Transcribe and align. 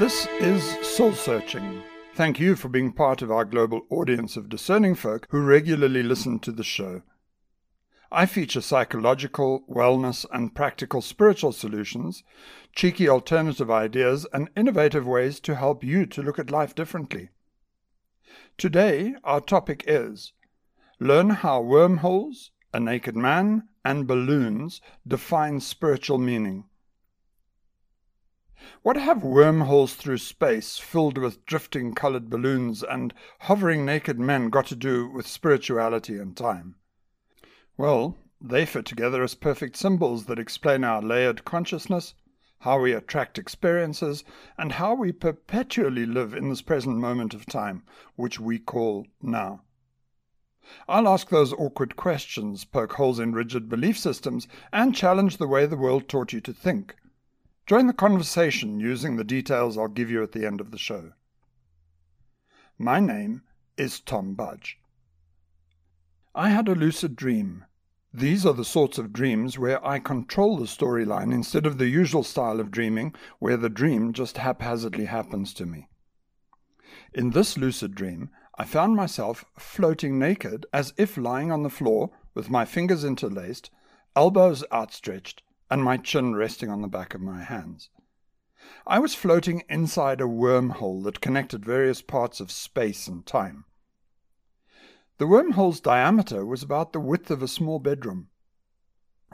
This 0.00 0.26
is 0.40 0.64
Soul 0.80 1.12
Searching. 1.12 1.82
Thank 2.14 2.40
you 2.40 2.56
for 2.56 2.70
being 2.70 2.90
part 2.90 3.20
of 3.20 3.30
our 3.30 3.44
global 3.44 3.82
audience 3.90 4.34
of 4.34 4.48
discerning 4.48 4.94
folk 4.94 5.26
who 5.28 5.42
regularly 5.42 6.02
listen 6.02 6.38
to 6.38 6.52
the 6.52 6.64
show. 6.64 7.02
I 8.10 8.24
feature 8.24 8.62
psychological, 8.62 9.62
wellness, 9.68 10.24
and 10.32 10.54
practical 10.54 11.02
spiritual 11.02 11.52
solutions, 11.52 12.24
cheeky 12.74 13.10
alternative 13.10 13.70
ideas, 13.70 14.26
and 14.32 14.48
innovative 14.56 15.06
ways 15.06 15.38
to 15.40 15.54
help 15.54 15.84
you 15.84 16.06
to 16.06 16.22
look 16.22 16.38
at 16.38 16.50
life 16.50 16.74
differently. 16.74 17.28
Today, 18.56 19.16
our 19.22 19.42
topic 19.42 19.84
is 19.86 20.32
Learn 20.98 21.28
how 21.28 21.60
wormholes, 21.60 22.52
a 22.72 22.80
naked 22.80 23.16
man, 23.16 23.68
and 23.84 24.06
balloons 24.06 24.80
define 25.06 25.60
spiritual 25.60 26.16
meaning. 26.16 26.64
What 28.82 28.96
have 28.96 29.22
wormholes 29.22 29.94
through 29.94 30.18
space 30.18 30.78
filled 30.78 31.18
with 31.18 31.46
drifting 31.46 31.94
colored 31.94 32.28
balloons 32.28 32.82
and 32.82 33.14
hovering 33.40 33.84
naked 33.84 34.18
men 34.18 34.50
got 34.50 34.66
to 34.66 34.76
do 34.76 35.08
with 35.08 35.26
spirituality 35.26 36.18
and 36.18 36.36
time? 36.36 36.76
Well, 37.76 38.16
they 38.40 38.66
fit 38.66 38.86
together 38.86 39.22
as 39.22 39.34
perfect 39.34 39.76
symbols 39.76 40.26
that 40.26 40.38
explain 40.38 40.84
our 40.84 41.02
layered 41.02 41.44
consciousness, 41.44 42.14
how 42.60 42.80
we 42.80 42.92
attract 42.92 43.38
experiences, 43.38 44.24
and 44.58 44.72
how 44.72 44.94
we 44.94 45.12
perpetually 45.12 46.06
live 46.06 46.34
in 46.34 46.48
this 46.48 46.62
present 46.62 46.98
moment 46.98 47.34
of 47.34 47.46
time, 47.46 47.82
which 48.16 48.38
we 48.38 48.58
call 48.58 49.06
now. 49.22 49.62
I'll 50.86 51.08
ask 51.08 51.30
those 51.30 51.54
awkward 51.54 51.96
questions, 51.96 52.64
poke 52.64 52.92
holes 52.92 53.18
in 53.18 53.32
rigid 53.32 53.68
belief 53.68 53.98
systems, 53.98 54.46
and 54.72 54.94
challenge 54.94 55.38
the 55.38 55.48
way 55.48 55.66
the 55.66 55.76
world 55.76 56.08
taught 56.08 56.32
you 56.32 56.40
to 56.42 56.52
think. 56.52 56.96
Join 57.70 57.86
the 57.86 57.92
conversation 57.92 58.80
using 58.80 59.14
the 59.14 59.22
details 59.22 59.78
I'll 59.78 59.86
give 59.86 60.10
you 60.10 60.24
at 60.24 60.32
the 60.32 60.44
end 60.44 60.60
of 60.60 60.72
the 60.72 60.76
show. 60.76 61.12
My 62.76 62.98
name 62.98 63.42
is 63.76 64.00
Tom 64.00 64.34
Budge. 64.34 64.76
I 66.34 66.48
had 66.48 66.66
a 66.66 66.74
lucid 66.74 67.14
dream 67.14 67.66
these 68.12 68.44
are 68.44 68.54
the 68.54 68.64
sorts 68.64 68.98
of 68.98 69.12
dreams 69.12 69.56
where 69.56 69.86
I 69.86 70.00
control 70.00 70.56
the 70.56 70.64
storyline 70.64 71.32
instead 71.32 71.64
of 71.64 71.78
the 71.78 71.86
usual 71.86 72.24
style 72.24 72.58
of 72.58 72.72
dreaming 72.72 73.14
where 73.38 73.56
the 73.56 73.68
dream 73.68 74.12
just 74.12 74.38
haphazardly 74.38 75.04
happens 75.04 75.54
to 75.54 75.64
me. 75.64 75.86
In 77.14 77.30
this 77.30 77.56
lucid 77.56 77.94
dream, 77.94 78.30
I 78.58 78.64
found 78.64 78.96
myself 78.96 79.44
floating 79.56 80.18
naked 80.18 80.66
as 80.72 80.92
if 80.96 81.16
lying 81.16 81.52
on 81.52 81.62
the 81.62 81.70
floor 81.70 82.10
with 82.34 82.50
my 82.50 82.64
fingers 82.64 83.04
interlaced, 83.04 83.70
elbows 84.16 84.64
outstretched, 84.72 85.44
and 85.70 85.84
my 85.84 85.96
chin 85.96 86.34
resting 86.34 86.68
on 86.68 86.82
the 86.82 86.88
back 86.88 87.14
of 87.14 87.20
my 87.20 87.42
hands. 87.42 87.90
I 88.86 88.98
was 88.98 89.14
floating 89.14 89.62
inside 89.68 90.20
a 90.20 90.24
wormhole 90.24 91.02
that 91.04 91.20
connected 91.20 91.64
various 91.64 92.02
parts 92.02 92.40
of 92.40 92.50
space 92.50 93.06
and 93.06 93.24
time. 93.24 93.64
The 95.18 95.26
wormhole's 95.26 95.80
diameter 95.80 96.44
was 96.44 96.62
about 96.62 96.92
the 96.92 97.00
width 97.00 97.30
of 97.30 97.42
a 97.42 97.48
small 97.48 97.78
bedroom. 97.78 98.28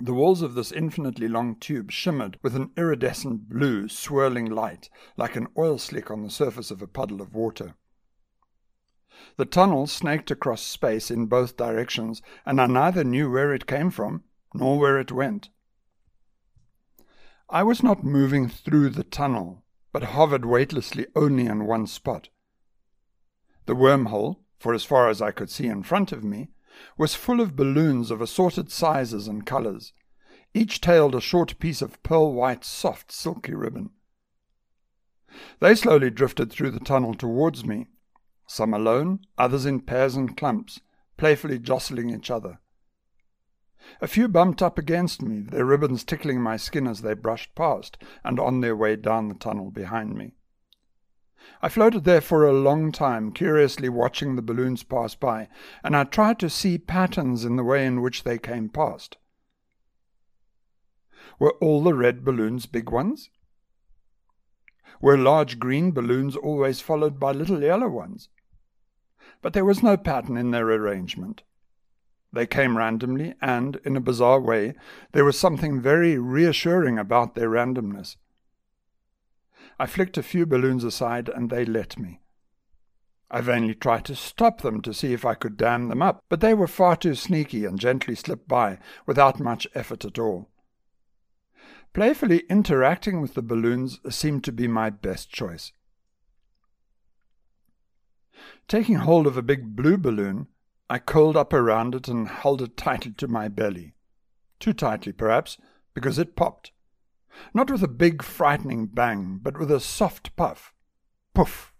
The 0.00 0.12
walls 0.12 0.42
of 0.42 0.54
this 0.54 0.72
infinitely 0.72 1.26
long 1.26 1.56
tube 1.56 1.90
shimmered 1.90 2.38
with 2.42 2.54
an 2.54 2.70
iridescent 2.76 3.48
blue, 3.48 3.88
swirling 3.88 4.46
light, 4.46 4.90
like 5.16 5.36
an 5.36 5.48
oil 5.56 5.78
slick 5.78 6.10
on 6.10 6.22
the 6.22 6.30
surface 6.30 6.70
of 6.70 6.82
a 6.82 6.86
puddle 6.86 7.22
of 7.22 7.34
water. 7.34 7.74
The 9.36 9.46
tunnel 9.46 9.86
snaked 9.86 10.30
across 10.30 10.60
space 10.60 11.10
in 11.10 11.26
both 11.26 11.56
directions, 11.56 12.20
and 12.44 12.60
I 12.60 12.66
neither 12.66 13.04
knew 13.04 13.30
where 13.30 13.54
it 13.54 13.66
came 13.66 13.90
from 13.90 14.24
nor 14.52 14.78
where 14.78 14.98
it 14.98 15.12
went. 15.12 15.48
I 17.48 17.62
was 17.62 17.82
not 17.82 18.02
moving 18.02 18.48
through 18.48 18.90
the 18.90 19.04
tunnel, 19.04 19.62
but 19.92 20.02
hovered 20.02 20.44
weightlessly 20.44 21.06
only 21.14 21.46
in 21.46 21.64
one 21.64 21.86
spot. 21.86 22.28
The 23.66 23.76
wormhole, 23.76 24.40
for 24.58 24.74
as 24.74 24.84
far 24.84 25.08
as 25.08 25.22
I 25.22 25.30
could 25.30 25.48
see 25.48 25.66
in 25.66 25.84
front 25.84 26.10
of 26.10 26.24
me, 26.24 26.50
was 26.98 27.14
full 27.14 27.40
of 27.40 27.54
balloons 27.54 28.10
of 28.10 28.20
assorted 28.20 28.70
sizes 28.70 29.28
and 29.28 29.46
colours. 29.46 29.92
Each 30.54 30.80
tailed 30.80 31.14
a 31.14 31.20
short 31.20 31.58
piece 31.58 31.82
of 31.82 32.02
pearl 32.02 32.32
white, 32.32 32.64
soft, 32.64 33.12
silky 33.12 33.54
ribbon. 33.54 33.90
They 35.60 35.74
slowly 35.74 36.10
drifted 36.10 36.50
through 36.50 36.72
the 36.72 36.80
tunnel 36.80 37.14
towards 37.14 37.64
me, 37.64 37.86
some 38.46 38.74
alone, 38.74 39.20
others 39.38 39.66
in 39.66 39.80
pairs 39.80 40.16
and 40.16 40.36
clumps, 40.36 40.80
playfully 41.16 41.58
jostling 41.58 42.10
each 42.10 42.30
other. 42.30 42.58
A 44.00 44.06
few 44.06 44.28
bumped 44.28 44.62
up 44.62 44.78
against 44.78 45.22
me, 45.22 45.40
their 45.40 45.64
ribbons 45.64 46.04
tickling 46.04 46.40
my 46.40 46.56
skin 46.56 46.86
as 46.86 47.02
they 47.02 47.14
brushed 47.14 47.54
past 47.54 47.96
and 48.24 48.38
on 48.38 48.60
their 48.60 48.76
way 48.76 48.96
down 48.96 49.28
the 49.28 49.34
tunnel 49.34 49.70
behind 49.70 50.14
me. 50.14 50.32
I 51.62 51.68
floated 51.68 52.04
there 52.04 52.20
for 52.20 52.44
a 52.44 52.52
long 52.52 52.92
time, 52.92 53.32
curiously 53.32 53.88
watching 53.88 54.34
the 54.34 54.42
balloons 54.42 54.82
pass 54.82 55.14
by, 55.14 55.48
and 55.84 55.96
I 55.96 56.04
tried 56.04 56.38
to 56.40 56.50
see 56.50 56.78
patterns 56.78 57.44
in 57.44 57.56
the 57.56 57.64
way 57.64 57.86
in 57.86 58.02
which 58.02 58.24
they 58.24 58.38
came 58.38 58.68
past. 58.68 59.16
Were 61.38 61.52
all 61.60 61.82
the 61.82 61.94
red 61.94 62.24
balloons 62.24 62.66
big 62.66 62.90
ones? 62.90 63.30
Were 65.00 65.16
large 65.16 65.58
green 65.58 65.92
balloons 65.92 66.34
always 66.36 66.80
followed 66.80 67.20
by 67.20 67.32
little 67.32 67.62
yellow 67.62 67.88
ones? 67.88 68.28
But 69.42 69.52
there 69.52 69.64
was 69.64 69.82
no 69.82 69.96
pattern 69.96 70.36
in 70.36 70.50
their 70.50 70.68
arrangement. 70.68 71.42
They 72.36 72.46
came 72.46 72.76
randomly, 72.76 73.32
and, 73.40 73.76
in 73.76 73.96
a 73.96 74.00
bizarre 74.00 74.42
way, 74.42 74.74
there 75.12 75.24
was 75.24 75.38
something 75.38 75.80
very 75.80 76.18
reassuring 76.18 76.98
about 76.98 77.34
their 77.34 77.48
randomness. 77.48 78.16
I 79.78 79.86
flicked 79.86 80.18
a 80.18 80.22
few 80.22 80.44
balloons 80.44 80.84
aside 80.84 81.30
and 81.30 81.48
they 81.48 81.64
let 81.64 81.98
me. 81.98 82.20
I 83.30 83.40
vainly 83.40 83.74
tried 83.74 84.04
to 84.04 84.14
stop 84.14 84.60
them 84.60 84.82
to 84.82 84.92
see 84.92 85.14
if 85.14 85.24
I 85.24 85.32
could 85.32 85.56
dam 85.56 85.88
them 85.88 86.02
up, 86.02 86.26
but 86.28 86.40
they 86.40 86.52
were 86.52 86.66
far 86.66 86.94
too 86.94 87.14
sneaky 87.14 87.64
and 87.64 87.80
gently 87.80 88.14
slipped 88.14 88.46
by 88.46 88.80
without 89.06 89.40
much 89.40 89.66
effort 89.74 90.04
at 90.04 90.18
all. 90.18 90.50
Playfully 91.94 92.40
interacting 92.50 93.22
with 93.22 93.32
the 93.32 93.40
balloons 93.40 93.98
seemed 94.10 94.44
to 94.44 94.52
be 94.52 94.68
my 94.68 94.90
best 94.90 95.30
choice. 95.30 95.72
Taking 98.68 98.96
hold 98.96 99.26
of 99.26 99.38
a 99.38 99.42
big 99.42 99.74
blue 99.74 99.96
balloon, 99.96 100.48
I 100.88 100.98
curled 100.98 101.36
up 101.36 101.52
around 101.52 101.94
it 101.94 102.08
and 102.08 102.28
held 102.28 102.62
it 102.62 102.76
tightly 102.76 103.12
to 103.12 103.28
my 103.28 103.48
belly. 103.48 103.94
Too 104.60 104.72
tightly, 104.72 105.12
perhaps, 105.12 105.58
because 105.94 106.18
it 106.18 106.36
popped 106.36 106.70
not 107.54 107.70
with 107.70 107.82
a 107.82 107.88
big 107.88 108.22
frightening 108.22 108.86
bang, 108.86 109.38
but 109.42 109.58
with 109.58 109.70
a 109.70 109.80
soft 109.80 110.34
puff. 110.36 110.74
Puff! 111.34 111.72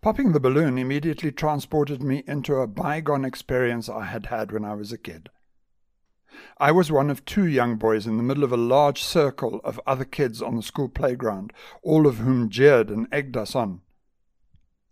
Popping 0.00 0.32
the 0.32 0.40
balloon 0.40 0.78
immediately 0.78 1.30
transported 1.30 2.02
me 2.02 2.22
into 2.26 2.56
a 2.56 2.66
bygone 2.66 3.24
experience 3.24 3.88
I 3.88 4.06
had 4.06 4.26
had 4.26 4.50
when 4.52 4.64
I 4.64 4.74
was 4.74 4.92
a 4.92 4.98
kid. 4.98 5.28
I 6.58 6.72
was 6.72 6.92
one 6.92 7.10
of 7.10 7.24
two 7.24 7.46
young 7.46 7.76
boys 7.76 8.06
in 8.06 8.16
the 8.16 8.22
middle 8.22 8.44
of 8.44 8.52
a 8.52 8.56
large 8.56 9.02
circle 9.02 9.60
of 9.62 9.80
other 9.86 10.04
kids 10.04 10.40
on 10.40 10.56
the 10.56 10.62
school 10.62 10.88
playground, 10.88 11.52
all 11.82 12.06
of 12.06 12.18
whom 12.18 12.48
jeered 12.48 12.88
and 12.88 13.08
egged 13.12 13.36
us 13.36 13.54
on. 13.54 13.82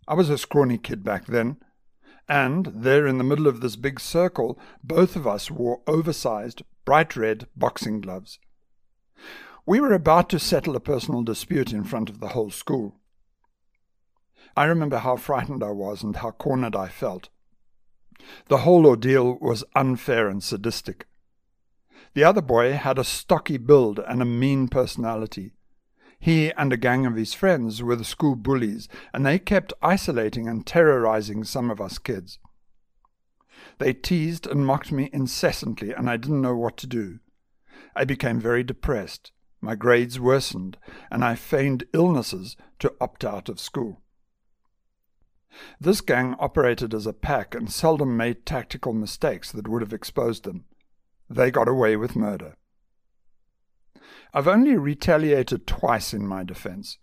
I 0.07 0.13
was 0.13 0.29
a 0.29 0.37
scrawny 0.37 0.77
kid 0.77 1.03
back 1.03 1.25
then, 1.25 1.57
and 2.29 2.67
there 2.67 3.07
in 3.07 3.17
the 3.17 3.23
middle 3.23 3.47
of 3.47 3.59
this 3.59 3.75
big 3.75 3.99
circle, 3.99 4.59
both 4.83 5.15
of 5.15 5.25
us 5.25 5.49
wore 5.49 5.81
oversized, 5.87 6.61
bright 6.85 7.15
red 7.15 7.47
boxing 7.57 7.99
gloves. 7.99 8.37
We 9.65 9.81
were 9.81 9.93
about 9.93 10.29
to 10.29 10.39
settle 10.39 10.75
a 10.75 10.79
personal 10.79 11.23
dispute 11.23 11.73
in 11.73 11.83
front 11.83 12.09
of 12.09 12.19
the 12.19 12.29
whole 12.29 12.51
school. 12.51 12.95
I 14.55 14.65
remember 14.65 14.99
how 14.99 15.15
frightened 15.15 15.63
I 15.63 15.71
was 15.71 16.03
and 16.03 16.15
how 16.15 16.31
cornered 16.31 16.75
I 16.75 16.87
felt. 16.87 17.29
The 18.47 18.59
whole 18.59 18.85
ordeal 18.85 19.37
was 19.41 19.63
unfair 19.75 20.27
and 20.27 20.43
sadistic. 20.43 21.07
The 22.13 22.23
other 22.23 22.41
boy 22.41 22.73
had 22.73 22.99
a 22.99 23.03
stocky 23.03 23.57
build 23.57 23.99
and 23.99 24.21
a 24.21 24.25
mean 24.25 24.67
personality. 24.67 25.53
He 26.19 26.51
and 26.51 26.73
a 26.73 26.77
gang 26.77 27.05
of 27.05 27.15
his 27.15 27.33
friends 27.33 27.81
were 27.81 27.95
the 27.95 28.03
school 28.03 28.35
bullies, 28.35 28.89
and 29.13 29.25
they 29.25 29.39
kept 29.39 29.73
isolating 29.81 30.47
and 30.47 30.65
terrorizing 30.65 31.43
some 31.45 31.71
of 31.71 31.79
us 31.79 31.97
kids. 31.97 32.39
They 33.77 33.93
teased 33.93 34.45
and 34.45 34.65
mocked 34.65 34.91
me 34.91 35.09
incessantly, 35.13 35.93
and 35.93 36.09
I 36.09 36.17
didn't 36.17 36.41
know 36.41 36.55
what 36.55 36.75
to 36.77 36.87
do. 36.87 37.19
I 37.95 38.03
became 38.03 38.39
very 38.39 38.63
depressed. 38.63 39.31
My 39.61 39.75
grades 39.75 40.19
worsened, 40.19 40.77
and 41.09 41.23
I 41.23 41.35
feigned 41.35 41.85
illnesses 41.93 42.57
to 42.79 42.93
opt 42.99 43.23
out 43.23 43.49
of 43.49 43.59
school. 43.59 44.01
This 45.79 46.01
gang 46.01 46.35
operated 46.39 46.93
as 46.93 47.07
a 47.07 47.13
pack 47.13 47.55
and 47.55 47.71
seldom 47.71 48.15
made 48.15 48.45
tactical 48.45 48.93
mistakes 48.93 49.51
that 49.51 49.67
would 49.67 49.81
have 49.81 49.93
exposed 49.93 50.43
them. 50.43 50.65
They 51.29 51.51
got 51.51 51.67
away 51.67 51.95
with 51.95 52.15
murder. 52.15 52.55
I've 54.33 54.47
only 54.47 54.75
retaliated 54.75 55.67
twice 55.67 56.13
in 56.13 56.27
my 56.27 56.43
defense. 56.43 56.97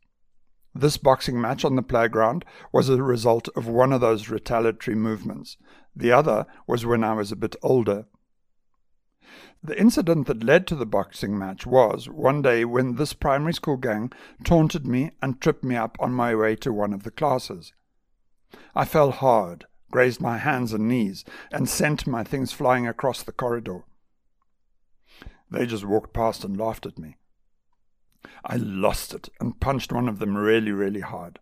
This 0.75 0.99
boxing 0.99 1.41
match 1.41 1.65
on 1.65 1.75
the 1.75 1.83
playground 1.83 2.45
was 2.73 2.89
a 2.89 3.03
result 3.03 3.49
of 3.57 3.67
one 3.67 3.93
of 3.93 4.03
those 4.03 4.29
retaliatory 4.29 4.95
movements. 4.95 5.57
The 5.95 6.13
other 6.13 6.47
was 6.67 6.85
when 6.85 7.03
I 7.03 7.15
was 7.15 7.33
a 7.33 7.37
bit 7.37 7.57
older. 7.63 8.07
The 9.63 9.81
incident 9.81 10.27
that 10.27 10.45
led 10.45 10.67
to 10.67 10.77
the 10.77 10.87
boxing 10.87 11.39
match 11.39 11.67
was 11.67 12.09
one 12.09 12.43
day 12.43 12.65
when 12.65 12.97
this 12.97 13.15
primary 13.15 13.55
school 13.55 13.79
gang 13.79 14.13
taunted 14.45 14.87
me 14.87 15.13
and 15.23 15.41
tripped 15.41 15.65
me 15.65 15.77
up 15.77 15.97
on 15.99 16.13
my 16.13 16.35
way 16.35 16.57
to 16.57 16.73
one 16.73 16.93
of 16.93 17.05
the 17.05 17.11
classes. 17.11 17.73
I 18.75 18.85
fell 18.85 19.11
hard, 19.11 19.65
grazed 19.91 20.21
my 20.21 20.39
hands 20.39 20.73
and 20.73 20.87
knees, 20.87 21.25
and 21.51 21.69
sent 21.69 22.07
my 22.07 22.23
things 22.23 22.53
flying 22.53 22.87
across 22.87 23.23
the 23.23 23.33
corridor. 23.33 23.85
They 25.51 25.67
just 25.67 25.85
walked 25.85 26.13
past 26.13 26.45
and 26.45 26.57
laughed 26.57 26.87
at 26.87 26.99
me. 26.99 27.17
I 28.45 28.57
lost 28.57 29.15
it 29.15 29.29
and 29.41 29.61
punched 29.61 29.93
one 29.93 30.09
of 30.09 30.19
them 30.19 30.37
really, 30.37 30.73
really 30.73 31.01
hard. 31.01 31.39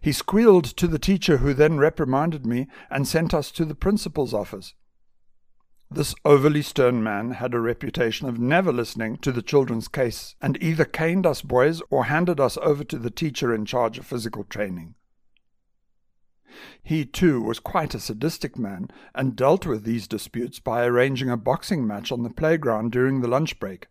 He 0.00 0.12
squealed 0.12 0.64
to 0.64 0.86
the 0.86 0.98
teacher, 0.98 1.38
who 1.38 1.54
then 1.54 1.78
reprimanded 1.78 2.46
me 2.46 2.68
and 2.90 3.08
sent 3.08 3.34
us 3.34 3.50
to 3.52 3.64
the 3.64 3.74
principal's 3.74 4.34
office. 4.34 4.74
This 5.90 6.14
overly 6.24 6.60
stern 6.62 7.02
man 7.02 7.32
had 7.32 7.54
a 7.54 7.60
reputation 7.60 8.28
of 8.28 8.38
never 8.38 8.72
listening 8.72 9.16
to 9.18 9.32
the 9.32 9.42
children's 9.42 9.88
case 9.88 10.34
and 10.40 10.62
either 10.62 10.84
caned 10.84 11.26
us 11.26 11.40
boys 11.40 11.80
or 11.88 12.04
handed 12.04 12.38
us 12.38 12.58
over 12.60 12.84
to 12.84 12.98
the 12.98 13.10
teacher 13.10 13.54
in 13.54 13.64
charge 13.64 13.98
of 13.98 14.06
physical 14.06 14.44
training. 14.44 14.94
He, 16.82 17.04
too, 17.04 17.40
was 17.42 17.60
quite 17.60 17.94
a 17.94 18.00
sadistic 18.00 18.58
man 18.58 18.88
and 19.14 19.36
dealt 19.36 19.66
with 19.66 19.84
these 19.84 20.08
disputes 20.08 20.58
by 20.58 20.84
arranging 20.84 21.30
a 21.30 21.36
boxing 21.36 21.86
match 21.86 22.10
on 22.10 22.22
the 22.22 22.30
playground 22.30 22.92
during 22.92 23.20
the 23.20 23.28
lunch 23.28 23.58
break. 23.58 23.88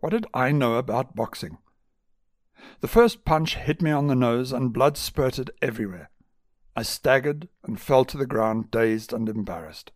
What 0.00 0.10
did 0.10 0.26
I 0.32 0.52
know 0.52 0.76
about 0.76 1.16
boxing? 1.16 1.58
The 2.80 2.88
first 2.88 3.24
punch 3.24 3.56
hit 3.56 3.82
me 3.82 3.90
on 3.90 4.06
the 4.06 4.14
nose 4.14 4.52
and 4.52 4.72
blood 4.72 4.96
spurted 4.96 5.50
everywhere. 5.60 6.10
I 6.76 6.82
staggered 6.82 7.48
and 7.64 7.80
fell 7.80 8.04
to 8.06 8.16
the 8.16 8.26
ground, 8.26 8.70
dazed 8.70 9.12
and 9.12 9.28
embarrassed. 9.28 9.92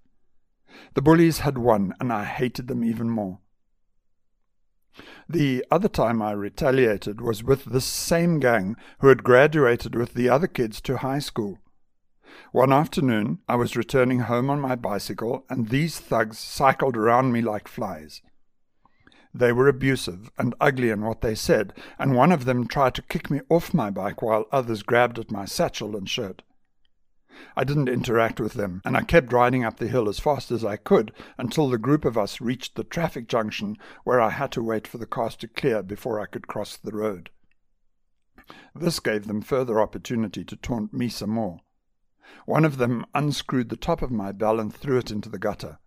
The 0.94 1.02
bullies 1.02 1.38
had 1.38 1.56
won, 1.56 1.94
and 2.00 2.12
I 2.12 2.24
hated 2.24 2.68
them 2.68 2.84
even 2.84 3.08
more. 3.08 3.38
The 5.28 5.64
other 5.70 5.88
time 5.88 6.22
I 6.22 6.32
retaliated 6.32 7.20
was 7.20 7.42
with 7.42 7.64
this 7.64 7.84
same 7.84 8.38
gang 8.40 8.76
who 9.00 9.08
had 9.08 9.24
graduated 9.24 9.94
with 9.94 10.14
the 10.14 10.28
other 10.28 10.46
kids 10.46 10.80
to 10.82 10.98
high 10.98 11.18
school. 11.18 11.58
One 12.52 12.72
afternoon, 12.72 13.40
I 13.48 13.56
was 13.56 13.76
returning 13.76 14.20
home 14.20 14.50
on 14.50 14.60
my 14.60 14.76
bicycle, 14.76 15.44
and 15.48 15.68
these 15.68 15.98
thugs 15.98 16.38
cycled 16.38 16.96
around 16.96 17.32
me 17.32 17.40
like 17.40 17.68
flies. 17.68 18.22
They 19.32 19.52
were 19.52 19.66
abusive 19.66 20.30
and 20.38 20.54
ugly 20.60 20.90
in 20.90 21.04
what 21.04 21.20
they 21.20 21.34
said, 21.34 21.72
and 21.98 22.14
one 22.14 22.30
of 22.30 22.44
them 22.44 22.68
tried 22.68 22.94
to 22.94 23.02
kick 23.02 23.30
me 23.30 23.40
off 23.48 23.74
my 23.74 23.90
bike 23.90 24.22
while 24.22 24.46
others 24.52 24.84
grabbed 24.84 25.18
at 25.18 25.32
my 25.32 25.44
satchel 25.44 25.96
and 25.96 26.08
shirt. 26.08 26.42
I 27.56 27.64
didn't 27.64 27.88
interact 27.88 28.40
with 28.40 28.54
them, 28.54 28.82
and 28.84 28.96
I 28.96 29.02
kept 29.02 29.32
riding 29.32 29.64
up 29.64 29.78
the 29.78 29.88
hill 29.88 30.08
as 30.08 30.18
fast 30.18 30.50
as 30.50 30.64
I 30.64 30.76
could 30.76 31.12
until 31.38 31.68
the 31.68 31.78
group 31.78 32.04
of 32.04 32.18
us 32.18 32.40
reached 32.40 32.74
the 32.74 32.84
traffic 32.84 33.28
junction 33.28 33.76
where 34.04 34.20
I 34.20 34.30
had 34.30 34.52
to 34.52 34.62
wait 34.62 34.86
for 34.86 34.98
the 34.98 35.06
cars 35.06 35.36
to 35.36 35.48
clear 35.48 35.82
before 35.82 36.20
I 36.20 36.26
could 36.26 36.46
cross 36.46 36.76
the 36.76 36.92
road. 36.92 37.30
This 38.74 39.00
gave 39.00 39.26
them 39.26 39.40
further 39.40 39.80
opportunity 39.80 40.44
to 40.44 40.56
taunt 40.56 40.92
me 40.92 41.08
some 41.08 41.30
more. 41.30 41.60
One 42.46 42.64
of 42.64 42.78
them 42.78 43.06
unscrewed 43.14 43.68
the 43.68 43.76
top 43.76 44.02
of 44.02 44.10
my 44.10 44.32
bell 44.32 44.60
and 44.60 44.74
threw 44.74 44.98
it 44.98 45.10
into 45.10 45.28
the 45.28 45.38
gutter. 45.38 45.78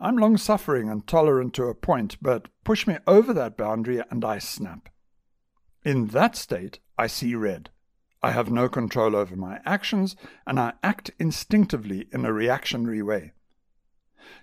I'm 0.00 0.16
long 0.16 0.36
suffering 0.36 0.88
and 0.88 1.06
tolerant 1.06 1.54
to 1.54 1.64
a 1.64 1.74
point, 1.74 2.16
but 2.20 2.48
push 2.64 2.86
me 2.86 2.98
over 3.06 3.32
that 3.32 3.56
boundary 3.56 4.02
and 4.10 4.24
I 4.24 4.38
snap. 4.38 4.88
In 5.84 6.08
that 6.08 6.36
state, 6.36 6.80
I 6.98 7.06
see 7.06 7.34
red. 7.34 7.70
I 8.22 8.30
have 8.30 8.50
no 8.50 8.68
control 8.68 9.16
over 9.16 9.34
my 9.34 9.60
actions, 9.64 10.14
and 10.46 10.60
I 10.60 10.74
act 10.82 11.10
instinctively 11.18 12.08
in 12.12 12.24
a 12.24 12.32
reactionary 12.32 13.02
way. 13.02 13.32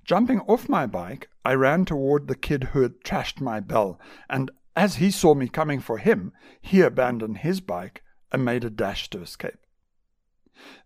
Jumping 0.04 0.42
off 0.42 0.68
my 0.68 0.86
bike, 0.86 1.30
I 1.46 1.54
ran 1.54 1.86
toward 1.86 2.28
the 2.28 2.36
kid 2.36 2.66
who 2.66 2.81
had 2.81 3.04
trashed 3.04 3.40
my 3.40 3.62
bell, 3.62 4.00
and 4.30 4.52
as 4.76 4.96
he 4.96 5.12
saw 5.12 5.34
me 5.34 5.48
coming 5.48 5.80
for 5.80 5.98
him, 5.98 6.34
he 6.62 6.81
abandoned 6.81 7.38
his 7.38 7.62
bike 7.62 8.04
and 8.31 8.44
made 8.44 8.64
a 8.64 8.70
dash 8.70 9.10
to 9.12 9.22
escape. 9.22 9.66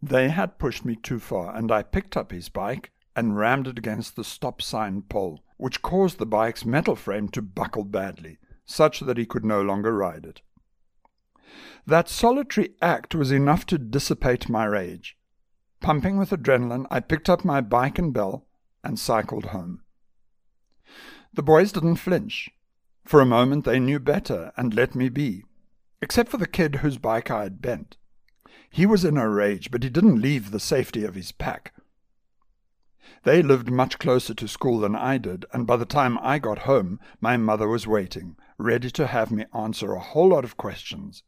They 0.02 0.30
had 0.30 0.60
pushed 0.60 0.86
me 0.86 0.96
too 0.96 1.20
far, 1.20 1.56
and 1.56 1.72
I 1.72 1.82
picked 1.82 2.16
up 2.16 2.32
his 2.32 2.50
bike 2.50 2.92
and 3.16 3.38
rammed 3.38 3.68
it 3.68 3.80
against 3.80 4.16
the 4.16 4.24
stop 4.24 4.62
sign 4.62 5.02
pole, 5.02 5.44
which 5.58 5.82
caused 5.82 6.20
the 6.20 6.26
bike's 6.26 6.66
metal 6.66 6.96
frame 6.96 7.30
to 7.30 7.42
buckle 7.42 7.84
badly, 7.84 8.38
such 8.66 9.00
that 9.00 9.18
he 9.18 9.26
could 9.26 9.44
no 9.44 9.62
longer 9.62 9.96
ride 9.96 10.26
it. 10.26 10.42
That 11.86 12.08
solitary 12.08 12.72
act 12.82 13.14
was 13.14 13.32
enough 13.32 13.66
to 13.68 13.78
dissipate 13.78 14.50
my 14.50 14.66
rage. 14.66 15.18
Pumping 15.82 16.18
with 16.18 16.30
adrenaline, 16.30 16.86
I 16.90 17.02
picked 17.02 17.30
up 17.30 17.44
my 17.44 17.60
bike 17.60 18.00
and 18.00 18.14
bell 18.14 18.46
and 18.84 18.98
cycled 18.98 19.48
home. 19.48 19.82
The 21.34 21.44
boys 21.44 21.72
didn't 21.72 21.96
flinch. 21.96 22.50
For 23.06 23.20
a 23.20 23.26
moment 23.26 23.66
they 23.66 23.80
knew 23.80 24.00
better 24.00 24.54
and 24.56 24.74
let 24.74 24.96
me 24.96 25.10
be, 25.10 25.44
except 26.02 26.30
for 26.30 26.38
the 26.38 26.48
kid 26.48 26.76
whose 26.76 26.98
bike 26.98 27.30
I 27.30 27.44
had 27.44 27.62
bent. 27.62 27.98
He 28.70 28.86
was 28.86 29.04
in 29.04 29.18
a 29.18 29.30
rage, 29.30 29.72
but 29.72 29.84
he 29.84 29.90
didn't 29.90 30.22
leave 30.22 30.52
the 30.52 30.60
safety 30.60 31.04
of 31.04 31.16
his 31.16 31.32
pack. 31.32 31.74
They 33.24 33.42
lived 33.42 33.70
much 33.70 34.00
closer 34.00 34.34
to 34.34 34.48
school 34.48 34.80
than 34.80 34.96
I 34.96 35.18
did, 35.18 35.46
and 35.54 35.68
by 35.68 35.78
the 35.78 35.86
time 35.86 36.18
I 36.20 36.40
got 36.40 36.60
home, 36.60 37.00
my 37.20 37.36
mother 37.36 37.68
was 37.68 37.86
waiting, 37.86 38.38
ready 38.58 38.90
to 38.92 39.08
have 39.08 39.32
me 39.32 39.46
answer 39.54 39.94
a 39.94 40.00
whole 40.00 40.30
lot 40.30 40.44
of 40.44 40.58
questions. 40.58 41.24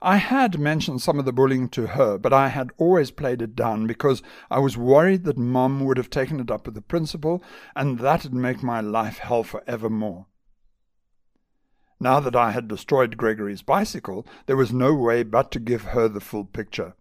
I 0.00 0.16
had 0.16 0.58
mentioned 0.58 1.02
some 1.02 1.18
of 1.18 1.24
the 1.24 1.32
bullying 1.32 1.68
to 1.70 1.88
her, 1.88 2.18
but 2.18 2.32
I 2.32 2.48
had 2.48 2.70
always 2.78 3.10
played 3.10 3.42
it 3.42 3.56
down 3.56 3.86
because 3.86 4.22
I 4.50 4.58
was 4.58 4.76
worried 4.76 5.24
that 5.24 5.38
Mom 5.38 5.84
would 5.84 5.96
have 5.96 6.10
taken 6.10 6.40
it 6.40 6.50
up 6.50 6.66
with 6.66 6.74
the 6.74 6.82
principal, 6.82 7.42
and 7.74 7.98
that'd 7.98 8.34
make 8.34 8.62
my 8.62 8.80
life 8.80 9.18
hell 9.18 9.42
for 9.42 9.62
evermore. 9.66 10.26
Now 11.98 12.20
that 12.20 12.36
I 12.36 12.50
had 12.50 12.68
destroyed 12.68 13.16
Gregory's 13.16 13.62
bicycle, 13.62 14.26
there 14.46 14.56
was 14.56 14.72
no 14.72 14.94
way 14.94 15.22
but 15.22 15.50
to 15.52 15.60
give 15.60 15.82
her 15.82 16.08
the 16.08 16.20
full 16.20 16.44
picture. 16.44 16.94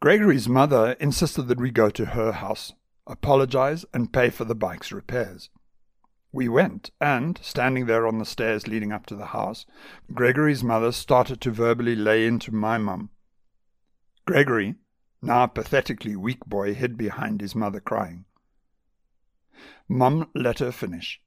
Gregory's 0.00 0.48
mother 0.48 0.92
insisted 1.00 1.48
that 1.48 1.60
we 1.60 1.70
go 1.70 1.90
to 1.90 2.06
her 2.06 2.32
house, 2.32 2.72
apologize, 3.06 3.84
and 3.92 4.12
pay 4.12 4.30
for 4.30 4.44
the 4.44 4.54
bike's 4.54 4.92
repairs. 4.92 5.50
We 6.32 6.48
went, 6.48 6.90
and, 7.00 7.38
standing 7.42 7.86
there 7.86 8.06
on 8.06 8.18
the 8.18 8.24
stairs 8.24 8.68
leading 8.68 8.92
up 8.92 9.04
to 9.06 9.16
the 9.16 9.26
house, 9.26 9.66
Gregory's 10.14 10.62
mother 10.62 10.92
started 10.92 11.40
to 11.40 11.50
verbally 11.50 11.96
lay 11.96 12.26
into 12.26 12.54
my 12.54 12.78
mum. 12.78 13.10
Gregory, 14.26 14.76
now 15.20 15.44
a 15.44 15.48
pathetically 15.48 16.14
weak 16.14 16.44
boy, 16.46 16.74
hid 16.74 16.96
behind 16.96 17.40
his 17.40 17.56
mother 17.56 17.80
crying. 17.80 18.26
Mum 19.88 20.30
let 20.34 20.60
her 20.60 20.70
finish. 20.70 21.20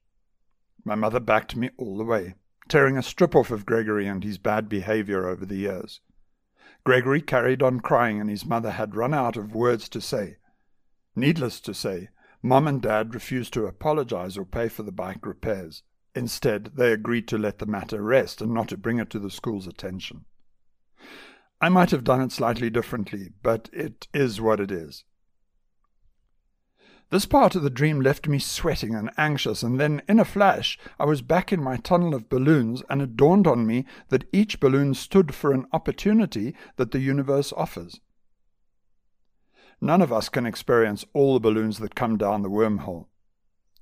My 0.84 0.94
mother 0.94 1.20
backed 1.20 1.54
me 1.54 1.70
all 1.76 1.98
the 1.98 2.04
way, 2.04 2.34
tearing 2.68 2.96
a 2.96 3.02
strip 3.02 3.34
off 3.34 3.50
of 3.50 3.66
Gregory 3.66 4.06
and 4.06 4.24
his 4.24 4.38
bad 4.38 4.70
behavior 4.70 5.28
over 5.28 5.44
the 5.44 5.56
years. 5.56 6.00
Gregory 6.82 7.20
carried 7.20 7.62
on 7.62 7.80
crying, 7.80 8.20
and 8.20 8.30
his 8.30 8.46
mother 8.46 8.70
had 8.70 8.96
run 8.96 9.12
out 9.12 9.36
of 9.36 9.54
words 9.54 9.88
to 9.90 10.00
say. 10.00 10.38
Needless 11.14 11.60
to 11.60 11.74
say, 11.74 12.08
Mom 12.46 12.68
and 12.68 12.82
Dad 12.82 13.14
refused 13.14 13.54
to 13.54 13.64
apologize 13.64 14.36
or 14.36 14.44
pay 14.44 14.68
for 14.68 14.82
the 14.82 14.92
bike 14.92 15.24
repairs. 15.24 15.82
Instead, 16.14 16.72
they 16.74 16.92
agreed 16.92 17.26
to 17.26 17.38
let 17.38 17.58
the 17.58 17.64
matter 17.64 18.02
rest 18.02 18.42
and 18.42 18.52
not 18.52 18.68
to 18.68 18.76
bring 18.76 18.98
it 18.98 19.08
to 19.08 19.18
the 19.18 19.30
school's 19.30 19.66
attention. 19.66 20.26
I 21.58 21.70
might 21.70 21.90
have 21.90 22.04
done 22.04 22.20
it 22.20 22.32
slightly 22.32 22.68
differently, 22.68 23.30
but 23.42 23.70
it 23.72 24.08
is 24.12 24.42
what 24.42 24.60
it 24.60 24.70
is. 24.70 25.04
This 27.08 27.24
part 27.24 27.54
of 27.54 27.62
the 27.62 27.70
dream 27.70 28.02
left 28.02 28.28
me 28.28 28.38
sweating 28.38 28.94
and 28.94 29.10
anxious, 29.16 29.62
and 29.62 29.80
then, 29.80 30.02
in 30.06 30.20
a 30.20 30.24
flash, 30.26 30.78
I 31.00 31.06
was 31.06 31.22
back 31.22 31.50
in 31.50 31.62
my 31.62 31.78
tunnel 31.78 32.14
of 32.14 32.28
balloons, 32.28 32.82
and 32.90 33.00
it 33.00 33.16
dawned 33.16 33.46
on 33.46 33.66
me 33.66 33.86
that 34.10 34.28
each 34.34 34.60
balloon 34.60 34.92
stood 34.92 35.34
for 35.34 35.54
an 35.54 35.64
opportunity 35.72 36.54
that 36.76 36.90
the 36.90 37.00
universe 37.00 37.54
offers. 37.56 38.00
None 39.84 40.00
of 40.00 40.10
us 40.10 40.30
can 40.30 40.46
experience 40.46 41.04
all 41.12 41.34
the 41.34 41.40
balloons 41.40 41.78
that 41.80 41.94
come 41.94 42.16
down 42.16 42.40
the 42.40 42.48
wormhole. 42.48 43.08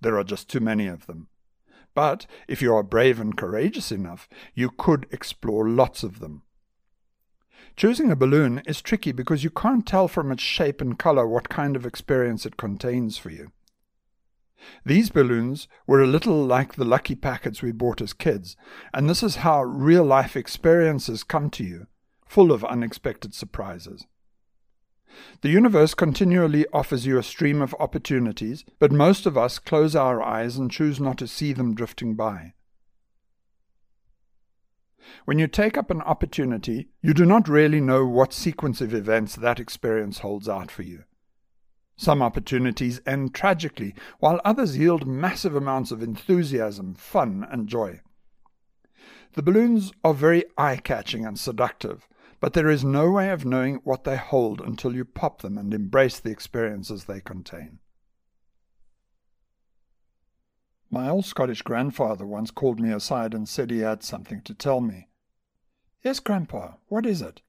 There 0.01 0.19
are 0.19 0.25
just 0.25 0.49
too 0.51 0.59
many 0.59 0.89
of 0.89 1.07
them. 1.07 1.29
But 1.95 2.27
if 2.49 2.61
you 2.61 2.75
are 2.75 2.83
brave 2.83 3.21
and 3.21 3.37
courageous 3.37 3.93
enough, 3.93 4.29
you 4.53 4.69
could 4.69 5.07
explore 5.13 5.69
lots 5.69 6.03
of 6.03 6.19
them. 6.19 6.43
Choosing 7.77 8.11
a 8.11 8.17
balloon 8.17 8.63
is 8.67 8.83
tricky 8.83 9.13
because 9.13 9.45
you 9.45 9.51
can't 9.51 9.87
tell 9.87 10.09
from 10.09 10.33
its 10.33 10.43
shape 10.43 10.81
and 10.81 10.99
color 10.99 11.25
what 11.25 11.49
kind 11.49 11.77
of 11.77 11.87
experience 11.87 12.45
it 12.45 12.57
contains 12.57 13.17
for 13.17 13.31
you. 13.31 13.53
These 14.85 15.11
balloons 15.11 15.69
were 15.87 16.03
a 16.03 16.09
little 16.09 16.45
like 16.45 16.75
the 16.75 16.85
lucky 16.85 17.15
packets 17.15 17.63
we 17.63 17.71
bought 17.71 18.01
as 18.01 18.13
kids, 18.13 18.57
and 18.93 19.09
this 19.09 19.23
is 19.23 19.37
how 19.37 19.63
real 19.63 20.03
life 20.03 20.37
experiences 20.37 21.23
come 21.23 21.49
to 21.51 21.63
you, 21.63 21.87
full 22.27 22.51
of 22.51 22.65
unexpected 22.65 23.35
surprises. 23.35 24.05
The 25.43 25.51
universe 25.51 25.95
continually 25.95 26.67
offers 26.73 27.07
you 27.07 27.19
a 27.19 27.23
stream 27.23 27.61
of 27.61 27.75
opportunities, 27.79 28.65
but 28.79 28.93
most 28.93 29.27
of 29.27 29.37
us 29.37 29.59
close 29.59 29.97
our 29.97 30.23
eyes 30.23 30.57
and 30.57 30.71
choose 30.71 31.01
not 31.01 31.19
to 31.19 31.27
see 31.27 31.53
them 31.53 31.75
drifting 31.75 32.15
by. 32.15 32.55
When 35.25 35.39
you 35.39 35.47
take 35.47 35.77
up 35.77 35.91
an 35.91 36.01
opportunity, 36.03 36.89
you 37.01 37.13
do 37.13 37.27
not 37.27 37.49
really 37.49 37.81
know 37.81 38.07
what 38.07 38.33
sequence 38.33 38.81
of 38.81 38.95
events 38.95 39.37
that 39.37 39.61
experience 39.61 40.19
holds 40.19 40.49
out 40.49 40.71
for 40.71 40.83
you. 40.83 41.05
Some 41.97 42.23
opportunities 42.23 43.01
end 43.07 43.35
tragically, 43.35 43.95
while 44.19 44.41
others 44.45 44.79
yield 44.79 45.07
massive 45.07 45.55
amounts 45.55 45.91
of 45.91 46.03
enthusiasm, 46.03 46.95
fun, 46.95 47.47
and 47.51 47.69
joy. 47.69 48.01
The 49.35 49.43
balloons 49.43 49.93
are 50.05 50.15
very 50.15 50.45
eye 50.59 50.77
catching 50.77 51.25
and 51.25 51.39
seductive, 51.39 52.09
but 52.43 52.55
there 52.55 52.69
is 52.69 52.83
no 52.83 53.09
way 53.09 53.31
of 53.31 53.45
knowing 53.45 53.77
what 53.85 54.03
they 54.03 54.17
hold 54.17 54.61
until 54.61 54.97
you 54.97 55.05
pop 55.05 55.43
them 55.43 55.57
and 55.57 55.73
embrace 55.73 56.19
the 56.19 56.33
experiences 56.33 57.05
they 57.05 57.21
contain. 57.21 57.79
My 60.91 61.09
old 61.09 61.25
Scottish 61.25 61.63
grandfather 61.63 62.27
once 62.27 62.51
called 62.51 62.81
me 62.81 62.91
aside 62.91 63.33
and 63.33 63.49
said 63.49 63.71
he 63.71 63.79
had 63.79 64.03
something 64.03 64.43
to 64.43 64.55
tell 64.55 64.81
me. 64.81 65.07
Yes, 66.03 66.19
Grandpa, 66.19 66.73
what 66.89 67.07
is 67.07 67.23
it? 67.23 67.43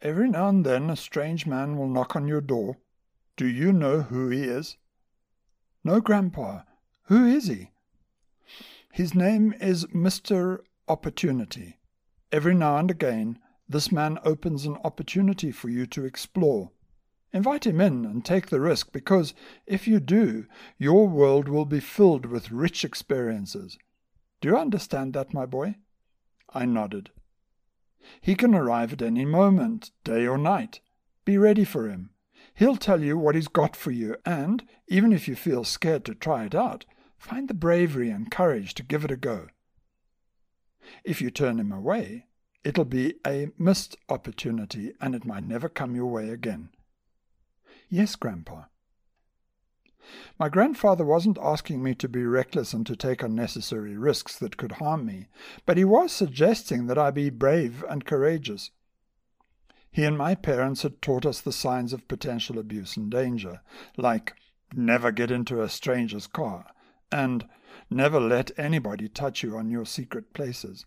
Every 0.00 0.28
now 0.28 0.48
and 0.48 0.66
then 0.66 0.90
a 0.90 0.96
strange 0.96 1.46
man 1.46 1.76
will 1.76 1.88
knock 1.88 2.16
on 2.16 2.26
your 2.26 2.40
door. 2.40 2.78
Do 3.36 3.46
you 3.46 3.72
know 3.72 4.00
who 4.00 4.28
he 4.28 4.42
is? 4.42 4.76
No, 5.84 6.00
Grandpa. 6.00 6.62
Who 7.04 7.26
is 7.26 7.46
he? 7.46 7.70
His 8.92 9.14
name 9.14 9.54
is 9.60 9.86
Mr. 9.86 10.58
Opportunity. 10.88 11.78
Every 12.32 12.56
now 12.56 12.78
and 12.78 12.90
again 12.90 13.38
this 13.72 13.90
man 13.90 14.18
opens 14.24 14.64
an 14.64 14.76
opportunity 14.84 15.50
for 15.50 15.68
you 15.68 15.86
to 15.86 16.04
explore. 16.04 16.70
Invite 17.32 17.66
him 17.66 17.80
in 17.80 18.04
and 18.04 18.24
take 18.24 18.48
the 18.48 18.60
risk 18.60 18.92
because 18.92 19.34
if 19.66 19.88
you 19.88 20.00
do, 20.00 20.46
your 20.78 21.08
world 21.08 21.48
will 21.48 21.64
be 21.64 21.80
filled 21.80 22.26
with 22.26 22.52
rich 22.52 22.84
experiences. 22.84 23.78
Do 24.40 24.48
you 24.48 24.56
understand 24.56 25.14
that, 25.14 25.32
my 25.32 25.46
boy? 25.46 25.76
I 26.52 26.66
nodded. 26.66 27.10
He 28.20 28.34
can 28.34 28.54
arrive 28.54 28.92
at 28.92 29.02
any 29.02 29.24
moment, 29.24 29.92
day 30.04 30.26
or 30.26 30.36
night. 30.36 30.80
Be 31.24 31.38
ready 31.38 31.64
for 31.64 31.88
him. 31.88 32.10
He'll 32.54 32.76
tell 32.76 33.02
you 33.02 33.16
what 33.16 33.34
he's 33.34 33.48
got 33.48 33.76
for 33.76 33.92
you, 33.92 34.16
and, 34.26 34.64
even 34.88 35.12
if 35.12 35.26
you 35.26 35.36
feel 35.36 35.64
scared 35.64 36.04
to 36.04 36.14
try 36.14 36.44
it 36.44 36.54
out, 36.54 36.84
find 37.16 37.48
the 37.48 37.54
bravery 37.54 38.10
and 38.10 38.30
courage 38.30 38.74
to 38.74 38.82
give 38.82 39.04
it 39.04 39.10
a 39.10 39.16
go. 39.16 39.46
If 41.04 41.22
you 41.22 41.30
turn 41.30 41.58
him 41.58 41.72
away, 41.72 42.26
It'll 42.64 42.84
be 42.84 43.14
a 43.26 43.50
missed 43.58 43.96
opportunity 44.08 44.92
and 45.00 45.14
it 45.14 45.24
might 45.24 45.46
never 45.46 45.68
come 45.68 45.96
your 45.96 46.06
way 46.06 46.28
again. 46.30 46.70
Yes, 47.88 48.14
Grandpa. 48.14 48.64
My 50.38 50.48
grandfather 50.48 51.04
wasn't 51.04 51.38
asking 51.40 51.82
me 51.82 51.94
to 51.96 52.08
be 52.08 52.24
reckless 52.24 52.72
and 52.72 52.86
to 52.86 52.96
take 52.96 53.22
unnecessary 53.22 53.96
risks 53.96 54.38
that 54.38 54.56
could 54.56 54.72
harm 54.72 55.06
me, 55.06 55.28
but 55.66 55.76
he 55.76 55.84
was 55.84 56.12
suggesting 56.12 56.86
that 56.86 56.98
I 56.98 57.10
be 57.10 57.30
brave 57.30 57.84
and 57.88 58.04
courageous. 58.04 58.70
He 59.90 60.04
and 60.04 60.16
my 60.16 60.34
parents 60.34 60.82
had 60.82 61.02
taught 61.02 61.26
us 61.26 61.40
the 61.40 61.52
signs 61.52 61.92
of 61.92 62.08
potential 62.08 62.58
abuse 62.58 62.96
and 62.96 63.10
danger, 63.10 63.60
like 63.96 64.34
never 64.74 65.12
get 65.12 65.30
into 65.30 65.62
a 65.62 65.68
stranger's 65.68 66.26
car 66.26 66.66
and 67.10 67.46
never 67.90 68.18
let 68.18 68.50
anybody 68.58 69.08
touch 69.08 69.42
you 69.42 69.56
on 69.56 69.70
your 69.70 69.84
secret 69.84 70.32
places. 70.32 70.86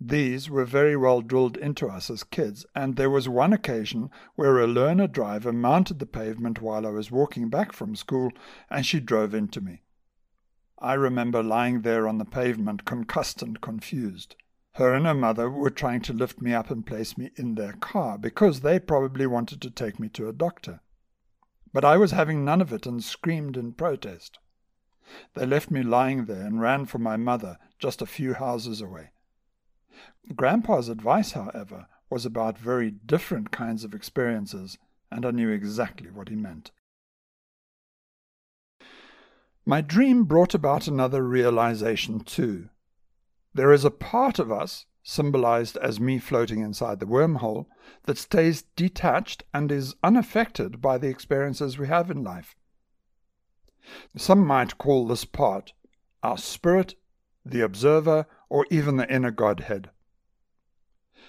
These 0.00 0.50
were 0.50 0.64
very 0.64 0.96
well 0.96 1.20
drilled 1.20 1.56
into 1.56 1.88
us 1.88 2.10
as 2.10 2.24
kids, 2.24 2.66
and 2.74 2.96
there 2.96 3.10
was 3.10 3.28
one 3.28 3.52
occasion 3.52 4.10
where 4.34 4.58
a 4.58 4.66
learner 4.66 5.06
driver 5.06 5.52
mounted 5.52 5.98
the 5.98 6.06
pavement 6.06 6.60
while 6.60 6.86
I 6.86 6.90
was 6.90 7.10
walking 7.10 7.48
back 7.48 7.72
from 7.72 7.94
school, 7.94 8.32
and 8.68 8.84
she 8.84 8.98
drove 8.98 9.34
into 9.34 9.60
me. 9.60 9.82
I 10.78 10.94
remember 10.94 11.42
lying 11.42 11.82
there 11.82 12.08
on 12.08 12.18
the 12.18 12.24
pavement, 12.24 12.84
concussed 12.84 13.40
and 13.40 13.60
confused. 13.60 14.36
Her 14.72 14.92
and 14.92 15.06
her 15.06 15.14
mother 15.14 15.48
were 15.48 15.70
trying 15.70 16.02
to 16.02 16.12
lift 16.12 16.42
me 16.42 16.52
up 16.52 16.70
and 16.70 16.84
place 16.84 17.16
me 17.16 17.30
in 17.36 17.54
their 17.54 17.74
car, 17.74 18.18
because 18.18 18.60
they 18.60 18.80
probably 18.80 19.26
wanted 19.26 19.62
to 19.62 19.70
take 19.70 20.00
me 20.00 20.08
to 20.10 20.28
a 20.28 20.32
doctor. 20.32 20.80
But 21.72 21.84
I 21.84 21.96
was 21.96 22.10
having 22.10 22.44
none 22.44 22.60
of 22.60 22.72
it 22.72 22.84
and 22.84 23.02
screamed 23.02 23.56
in 23.56 23.72
protest. 23.72 24.38
They 25.34 25.46
left 25.46 25.70
me 25.70 25.82
lying 25.82 26.24
there 26.24 26.42
and 26.42 26.60
ran 26.60 26.86
for 26.86 26.98
my 26.98 27.16
mother, 27.16 27.58
just 27.78 28.02
a 28.02 28.06
few 28.06 28.34
houses 28.34 28.80
away. 28.80 29.10
Grandpa's 30.34 30.88
advice, 30.88 31.32
however, 31.32 31.86
was 32.10 32.24
about 32.26 32.58
very 32.58 32.90
different 32.90 33.50
kinds 33.50 33.84
of 33.84 33.94
experiences, 33.94 34.78
and 35.10 35.24
I 35.24 35.30
knew 35.30 35.50
exactly 35.50 36.10
what 36.10 36.28
he 36.28 36.36
meant. 36.36 36.70
My 39.66 39.80
dream 39.80 40.24
brought 40.24 40.54
about 40.54 40.86
another 40.86 41.22
realization, 41.22 42.20
too. 42.20 42.68
There 43.54 43.72
is 43.72 43.84
a 43.84 43.90
part 43.90 44.38
of 44.38 44.52
us, 44.52 44.86
symbolized 45.02 45.76
as 45.78 46.00
me 46.00 46.18
floating 46.18 46.60
inside 46.60 47.00
the 47.00 47.06
wormhole, 47.06 47.66
that 48.04 48.18
stays 48.18 48.64
detached 48.76 49.44
and 49.54 49.70
is 49.70 49.94
unaffected 50.02 50.80
by 50.80 50.98
the 50.98 51.08
experiences 51.08 51.78
we 51.78 51.86
have 51.86 52.10
in 52.10 52.22
life. 52.22 52.56
Some 54.16 54.46
might 54.46 54.78
call 54.78 55.06
this 55.06 55.24
part 55.24 55.72
our 56.22 56.38
spirit, 56.38 56.94
the 57.44 57.60
observer, 57.60 58.26
or 58.48 58.66
even 58.70 58.96
the 58.96 59.12
inner 59.12 59.30
Godhead. 59.30 59.90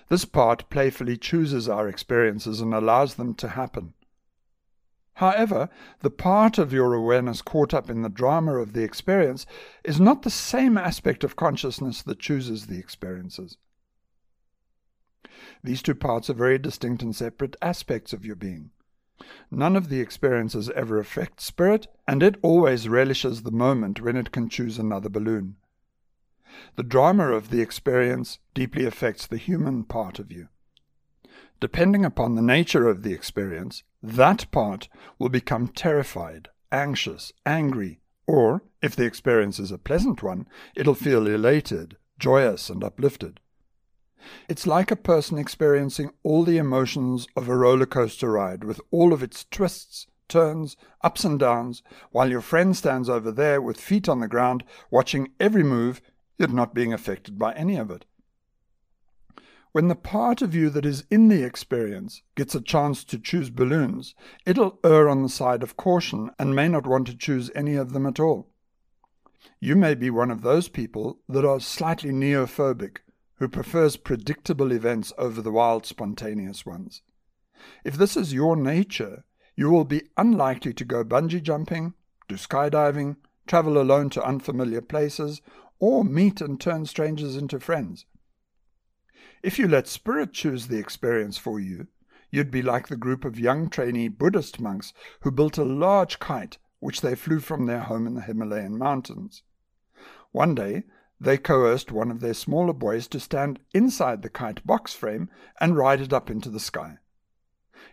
This 0.08 0.26
part 0.26 0.70
playfully 0.70 1.18
chooses 1.18 1.68
our 1.68 1.88
experiences 1.88 2.62
and 2.62 2.74
allows 2.74 3.16
them 3.16 3.34
to 3.36 3.50
happen. 3.50 3.94
However, 5.16 5.70
the 6.02 6.10
part 6.10 6.58
of 6.58 6.74
your 6.74 6.94
awareness 6.94 7.42
caught 7.42 7.74
up 7.74 7.90
in 7.90 8.02
the 8.02 8.10
drama 8.10 8.58
of 8.58 8.74
the 8.74 8.84
experience 8.84 9.46
is 9.84 10.00
not 10.00 10.22
the 10.24 10.30
same 10.30 10.78
aspect 10.78 11.24
of 11.24 11.38
consciousness 11.38 12.02
that 12.04 12.20
chooses 12.20 12.68
the 12.68 12.78
experiences. 12.78 13.58
These 15.64 15.82
two 15.82 15.96
parts 15.96 16.30
are 16.30 16.34
very 16.34 16.58
distinct 16.58 17.02
and 17.02 17.16
separate 17.16 17.56
aspects 17.62 18.14
of 18.14 18.26
your 18.26 18.36
being. 18.36 18.72
None 19.50 19.78
of 19.78 19.88
the 19.88 20.02
experiences 20.02 20.70
ever 20.72 21.00
affect 21.00 21.40
spirit, 21.40 21.88
and 22.06 22.22
it 22.22 22.36
always 22.42 22.90
relishes 22.90 23.44
the 23.44 23.52
moment 23.52 24.02
when 24.02 24.18
it 24.18 24.32
can 24.32 24.50
choose 24.50 24.78
another 24.78 25.10
balloon. 25.10 25.56
The 26.76 26.84
drama 26.84 27.32
of 27.32 27.50
the 27.50 27.62
experience 27.62 28.40
deeply 28.54 28.86
affects 28.86 29.28
the 29.28 29.38
human 29.38 29.84
part 29.84 30.20
of 30.20 30.32
you. 30.32 30.50
Depending 31.60 32.04
upon 32.04 32.36
the 32.36 32.42
nature 32.42 32.88
of 32.88 33.04
the 33.04 33.14
experience, 33.14 33.84
that 34.04 34.52
part 34.52 34.90
will 35.18 35.30
become 35.30 35.70
terrified, 35.70 36.50
anxious, 36.72 37.32
angry, 37.46 38.02
or, 38.28 38.64
if 38.82 38.96
the 38.96 39.06
experience 39.06 39.60
is 39.60 39.72
a 39.72 39.78
pleasant 39.78 40.22
one, 40.22 40.48
it'll 40.76 40.96
feel 40.96 41.28
elated, 41.28 41.98
joyous, 42.20 42.70
and 42.70 42.84
uplifted. 42.84 43.40
It's 44.50 44.68
like 44.68 44.92
a 44.92 44.96
person 44.96 45.38
experiencing 45.38 46.12
all 46.24 46.44
the 46.44 46.58
emotions 46.58 47.28
of 47.36 47.48
a 47.48 47.56
roller 47.56 47.86
coaster 47.86 48.32
ride 48.32 48.64
with 48.64 48.82
all 48.92 49.14
of 49.14 49.22
its 49.24 49.46
twists, 49.46 50.08
turns, 50.28 50.76
ups 51.02 51.24
and 51.24 51.40
downs, 51.40 51.84
while 52.12 52.30
your 52.30 52.42
friend 52.42 52.76
stands 52.76 53.10
over 53.10 53.32
there 53.32 53.62
with 53.62 53.80
feet 53.80 54.10
on 54.10 54.20
the 54.20 54.28
ground, 54.28 54.64
watching 54.90 55.30
every 55.40 55.64
move 55.64 56.02
yet 56.38 56.52
not 56.52 56.74
being 56.74 56.94
affected 56.94 57.38
by 57.40 57.54
any 57.54 57.76
of 57.78 57.92
it. 57.92 58.06
When 59.72 59.90
the 59.90 59.96
part 59.96 60.42
of 60.42 60.56
you 60.56 60.70
that 60.70 60.86
is 60.86 61.04
in 61.12 61.28
the 61.28 61.44
experience 61.44 62.22
gets 62.36 62.56
a 62.56 62.62
chance 62.62 63.04
to 63.04 63.20
choose 63.20 63.50
balloons, 63.50 64.16
it'll 64.46 64.80
err 64.86 65.10
on 65.10 65.22
the 65.22 65.28
side 65.28 65.64
of 65.64 65.76
caution 65.76 66.32
and 66.40 66.56
may 66.56 66.70
not 66.70 66.88
want 66.88 67.08
to 67.08 67.18
choose 67.18 67.52
any 67.54 67.76
of 67.76 67.92
them 67.92 68.06
at 68.06 68.20
all. 68.20 68.50
You 69.60 69.76
may 69.76 69.94
be 69.94 70.10
one 70.10 70.32
of 70.32 70.44
those 70.44 70.70
people 70.70 71.20
that 71.28 71.44
are 71.44 71.60
slightly 71.60 72.12
neophobic, 72.12 73.00
who 73.40 73.50
prefers 73.50 73.98
predictable 73.98 74.72
events 74.72 75.12
over 75.18 75.42
the 75.42 75.52
wild, 75.52 75.86
spontaneous 75.86 76.66
ones. 76.66 77.02
If 77.84 77.96
this 77.96 78.16
is 78.16 78.34
your 78.34 78.56
nature, 78.56 79.26
you 79.58 79.70
will 79.70 79.84
be 79.86 80.04
unlikely 80.18 80.74
to 80.74 80.86
go 80.86 81.04
bungee 81.04 81.44
jumping, 81.44 81.96
do 82.28 82.36
skydiving, 82.36 83.18
travel 83.48 83.78
alone 83.78 84.10
to 84.12 84.24
unfamiliar 84.24 84.82
places, 84.82 85.42
or 85.80 86.04
meet 86.04 86.42
and 86.42 86.60
turn 86.60 86.86
strangers 86.86 87.36
into 87.36 87.60
friends. 87.60 88.06
If 89.44 89.60
you 89.60 89.68
let 89.68 89.88
Spirit 89.88 90.34
choose 90.34 90.68
the 90.68 90.80
experience 90.80 91.38
for 91.38 91.60
you, 91.60 91.88
you'd 92.32 92.52
be 92.52 92.62
like 92.62 92.88
the 92.88 92.98
group 92.98 93.24
of 93.24 93.40
young 93.40 93.70
trainee 93.70 94.08
Buddhist 94.08 94.60
monks 94.60 94.94
who 95.22 95.32
built 95.32 95.58
a 95.58 95.64
large 95.64 96.20
kite 96.20 96.58
which 96.80 97.02
they 97.02 97.16
flew 97.16 97.40
from 97.40 97.66
their 97.66 97.80
home 97.80 98.06
in 98.06 98.14
the 98.14 98.22
Himalayan 98.22 98.78
mountains. 98.78 99.44
One 100.32 100.54
day, 100.54 100.84
they 101.20 101.38
coerced 101.38 101.92
one 101.92 102.12
of 102.12 102.20
their 102.20 102.34
smaller 102.34 102.74
boys 102.74 103.08
to 103.08 103.20
stand 103.20 103.60
inside 103.74 104.22
the 104.22 104.30
kite 104.30 104.66
box 104.68 104.94
frame 104.94 105.30
and 105.62 105.78
ride 105.78 106.02
it 106.02 106.12
up 106.12 106.30
into 106.30 106.50
the 106.50 106.60
sky. 106.60 106.98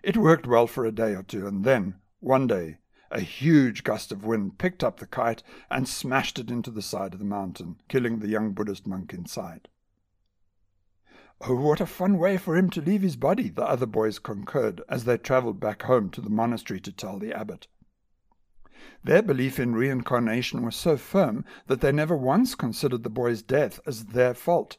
It 0.03 0.17
worked 0.17 0.47
well 0.47 0.67
for 0.67 0.85
a 0.85 0.93
day 0.93 1.15
or 1.15 1.23
two, 1.23 1.47
and 1.47 1.65
then, 1.65 2.01
one 2.19 2.47
day, 2.47 2.79
a 3.12 3.21
huge 3.21 3.85
gust 3.85 4.11
of 4.11 4.25
wind 4.25 4.59
picked 4.59 4.83
up 4.83 4.99
the 4.99 5.07
kite 5.07 5.42
and 5.71 5.87
smashed 5.87 6.38
it 6.38 6.50
into 6.50 6.71
the 6.71 6.83
side 6.83 7.12
of 7.12 7.19
the 7.19 7.25
mountain, 7.25 7.76
killing 7.88 8.19
the 8.19 8.28
young 8.28 8.52
Buddhist 8.52 8.87
monk 8.87 9.12
inside. 9.12 9.69
Oh, 11.42 11.57
what 11.57 11.81
a 11.81 11.87
fun 11.87 12.19
way 12.19 12.37
for 12.37 12.57
him 12.57 12.71
to 12.71 12.81
leave 12.81 13.02
his 13.02 13.16
body, 13.16 13.49
the 13.49 13.64
other 13.64 13.87
boys 13.87 14.19
concurred 14.19 14.81
as 14.88 15.04
they 15.04 15.19
travelled 15.19 15.61
back 15.61 15.83
home 15.83 16.09
to 16.11 16.21
the 16.21 16.31
monastery 16.31 16.81
to 16.81 16.92
tell 16.92 17.19
the 17.19 17.33
abbot. 17.33 17.66
Their 19.04 19.23
belief 19.23 19.59
in 19.59 19.75
reincarnation 19.75 20.64
was 20.64 20.76
so 20.76 20.97
firm 20.97 21.45
that 21.66 21.81
they 21.81 21.92
never 21.92 22.16
once 22.16 22.54
considered 22.54 23.02
the 23.02 23.11
boy's 23.11 23.42
death 23.42 23.81
as 23.87 24.07
their 24.07 24.35
fault. 24.35 24.76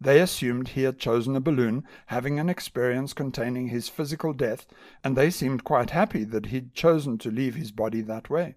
They 0.00 0.20
assumed 0.20 0.68
he 0.68 0.82
had 0.82 0.98
chosen 0.98 1.36
a 1.36 1.40
balloon 1.40 1.84
having 2.06 2.38
an 2.38 2.48
experience 2.48 3.12
containing 3.12 3.68
his 3.68 3.88
physical 3.88 4.32
death, 4.32 4.66
and 5.02 5.16
they 5.16 5.30
seemed 5.30 5.64
quite 5.64 5.90
happy 5.90 6.24
that 6.24 6.46
he'd 6.46 6.74
chosen 6.74 7.16
to 7.18 7.30
leave 7.30 7.54
his 7.54 7.72
body 7.72 8.00
that 8.02 8.28
way. 8.28 8.56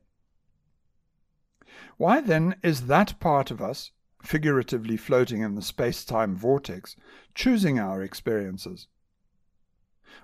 Why 1.98 2.22
then 2.22 2.56
is 2.64 2.88
that 2.88 3.20
part 3.20 3.52
of 3.52 3.62
us, 3.62 3.92
figuratively 4.24 4.98
floating 4.98 5.42
in 5.42 5.56
the 5.56 5.62
space 5.62 6.04
time 6.04 6.36
vortex, 6.36 6.96
choosing 7.36 7.80
our 7.80 8.02
experiences? 8.02 8.88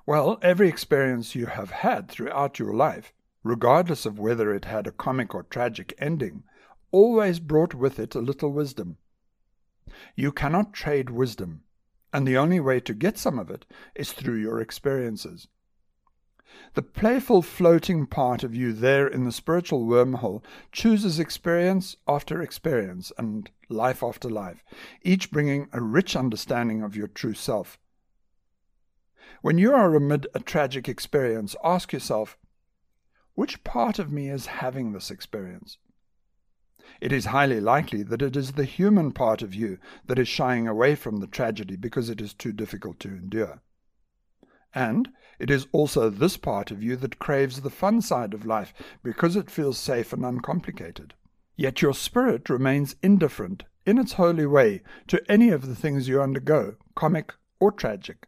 Well, 0.05 0.39
every 0.41 0.67
experience 0.67 1.35
you 1.35 1.45
have 1.45 1.69
had 1.69 2.09
throughout 2.09 2.59
your 2.59 2.73
life, 2.73 3.13
regardless 3.43 4.05
of 4.05 4.19
whether 4.19 4.53
it 4.53 4.65
had 4.65 4.87
a 4.87 4.91
comic 4.91 5.35
or 5.35 5.43
tragic 5.43 5.93
ending, 5.99 6.43
always 6.91 7.39
brought 7.39 7.73
with 7.73 7.99
it 7.99 8.15
a 8.15 8.19
little 8.19 8.51
wisdom. 8.51 8.97
You 10.15 10.31
cannot 10.31 10.73
trade 10.73 11.09
wisdom, 11.09 11.63
and 12.11 12.27
the 12.27 12.37
only 12.37 12.59
way 12.59 12.79
to 12.81 12.93
get 12.93 13.17
some 13.17 13.39
of 13.39 13.49
it 13.49 13.65
is 13.95 14.11
through 14.11 14.37
your 14.37 14.61
experiences. 14.61 15.47
The 16.75 16.83
playful 16.83 17.41
floating 17.41 18.05
part 18.05 18.43
of 18.43 18.53
you 18.53 18.73
there 18.73 19.07
in 19.07 19.25
the 19.25 19.31
spiritual 19.31 19.87
wormhole 19.87 20.43
chooses 20.71 21.19
experience 21.19 21.95
after 22.07 22.41
experience 22.41 23.11
and 23.17 23.49
life 23.69 24.03
after 24.03 24.29
life, 24.29 24.63
each 25.01 25.31
bringing 25.31 25.67
a 25.73 25.81
rich 25.81 26.15
understanding 26.15 26.83
of 26.83 26.95
your 26.95 27.07
true 27.07 27.33
self. 27.33 27.79
When 29.41 29.57
you 29.57 29.73
are 29.73 29.95
amid 29.95 30.27
a 30.33 30.39
tragic 30.39 30.87
experience, 30.87 31.55
ask 31.63 31.91
yourself, 31.91 32.37
which 33.33 33.63
part 33.63 33.97
of 33.97 34.11
me 34.11 34.29
is 34.29 34.45
having 34.45 34.93
this 34.93 35.09
experience? 35.09 35.77
It 37.01 37.11
is 37.11 37.25
highly 37.25 37.59
likely 37.59 38.03
that 38.03 38.21
it 38.21 38.35
is 38.35 38.53
the 38.53 38.65
human 38.65 39.11
part 39.11 39.41
of 39.41 39.53
you 39.53 39.77
that 40.05 40.19
is 40.19 40.27
shying 40.27 40.67
away 40.67 40.95
from 40.95 41.17
the 41.17 41.27
tragedy 41.27 41.75
because 41.75 42.09
it 42.09 42.21
is 42.21 42.33
too 42.33 42.51
difficult 42.51 42.99
to 43.01 43.09
endure. 43.09 43.61
And 44.73 45.09
it 45.39 45.49
is 45.49 45.67
also 45.71 46.09
this 46.09 46.37
part 46.37 46.71
of 46.71 46.81
you 46.81 46.95
that 46.97 47.19
craves 47.19 47.61
the 47.61 47.69
fun 47.69 48.01
side 48.01 48.33
of 48.33 48.45
life 48.45 48.73
because 49.03 49.35
it 49.35 49.51
feels 49.51 49.77
safe 49.77 50.13
and 50.13 50.25
uncomplicated. 50.25 51.13
Yet 51.55 51.81
your 51.81 51.93
spirit 51.93 52.49
remains 52.49 52.95
indifferent, 53.03 53.65
in 53.85 53.97
its 53.97 54.13
holy 54.13 54.45
way, 54.45 54.81
to 55.07 55.21
any 55.29 55.49
of 55.49 55.67
the 55.67 55.75
things 55.75 56.07
you 56.07 56.21
undergo, 56.21 56.75
comic 56.95 57.33
or 57.59 57.71
tragic. 57.71 58.27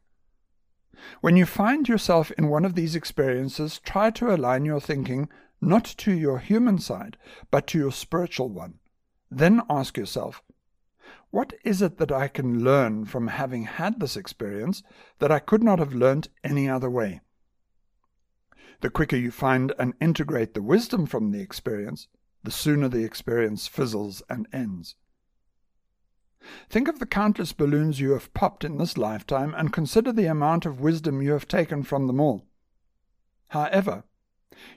When 1.22 1.36
you 1.36 1.46
find 1.46 1.88
yourself 1.88 2.32
in 2.32 2.50
one 2.50 2.66
of 2.66 2.76
these 2.76 2.96
experiences, 2.96 3.80
try 3.80 4.12
to 4.12 4.34
align 4.34 4.66
your 4.66 4.80
thinking 4.80 5.30
not 5.66 5.84
to 5.84 6.12
your 6.14 6.40
human 6.40 6.78
side, 6.78 7.18
but 7.52 7.68
to 7.68 7.78
your 7.78 7.92
spiritual 7.92 8.50
one. 8.50 8.76
Then 9.30 9.62
ask 9.70 9.98
yourself, 9.98 10.42
what 11.32 11.54
is 11.64 11.82
it 11.82 11.98
that 11.98 12.12
I 12.12 12.28
can 12.28 12.64
learn 12.64 13.06
from 13.06 13.28
having 13.28 13.64
had 13.64 14.00
this 14.00 14.16
experience 14.16 14.84
that 15.20 15.32
I 15.32 15.40
could 15.40 15.64
not 15.64 15.80
have 15.80 15.94
learnt 15.94 16.30
any 16.44 16.70
other 16.70 16.90
way? 16.90 17.22
The 18.82 18.90
quicker 18.90 19.18
you 19.18 19.32
find 19.32 19.74
and 19.80 19.94
integrate 20.00 20.54
the 20.54 20.62
wisdom 20.62 21.06
from 21.06 21.32
the 21.32 21.42
experience, 21.42 22.08
the 22.44 22.52
sooner 22.52 22.88
the 22.88 23.04
experience 23.04 23.68
fizzles 23.68 24.22
and 24.30 24.48
ends. 24.54 24.96
Think 26.70 26.88
of 26.88 27.00
the 27.00 27.06
countless 27.06 27.54
balloons 27.54 28.00
you 28.00 28.12
have 28.12 28.34
popped 28.34 28.64
in 28.64 28.78
this 28.78 28.98
lifetime 28.98 29.54
and 29.58 29.74
consider 29.74 30.12
the 30.12 30.28
amount 30.28 30.66
of 30.66 30.80
wisdom 30.80 31.22
you 31.22 31.32
have 31.32 31.48
taken 31.48 31.84
from 31.84 32.08
them 32.08 32.20
all. 32.20 32.46
However, 33.50 34.04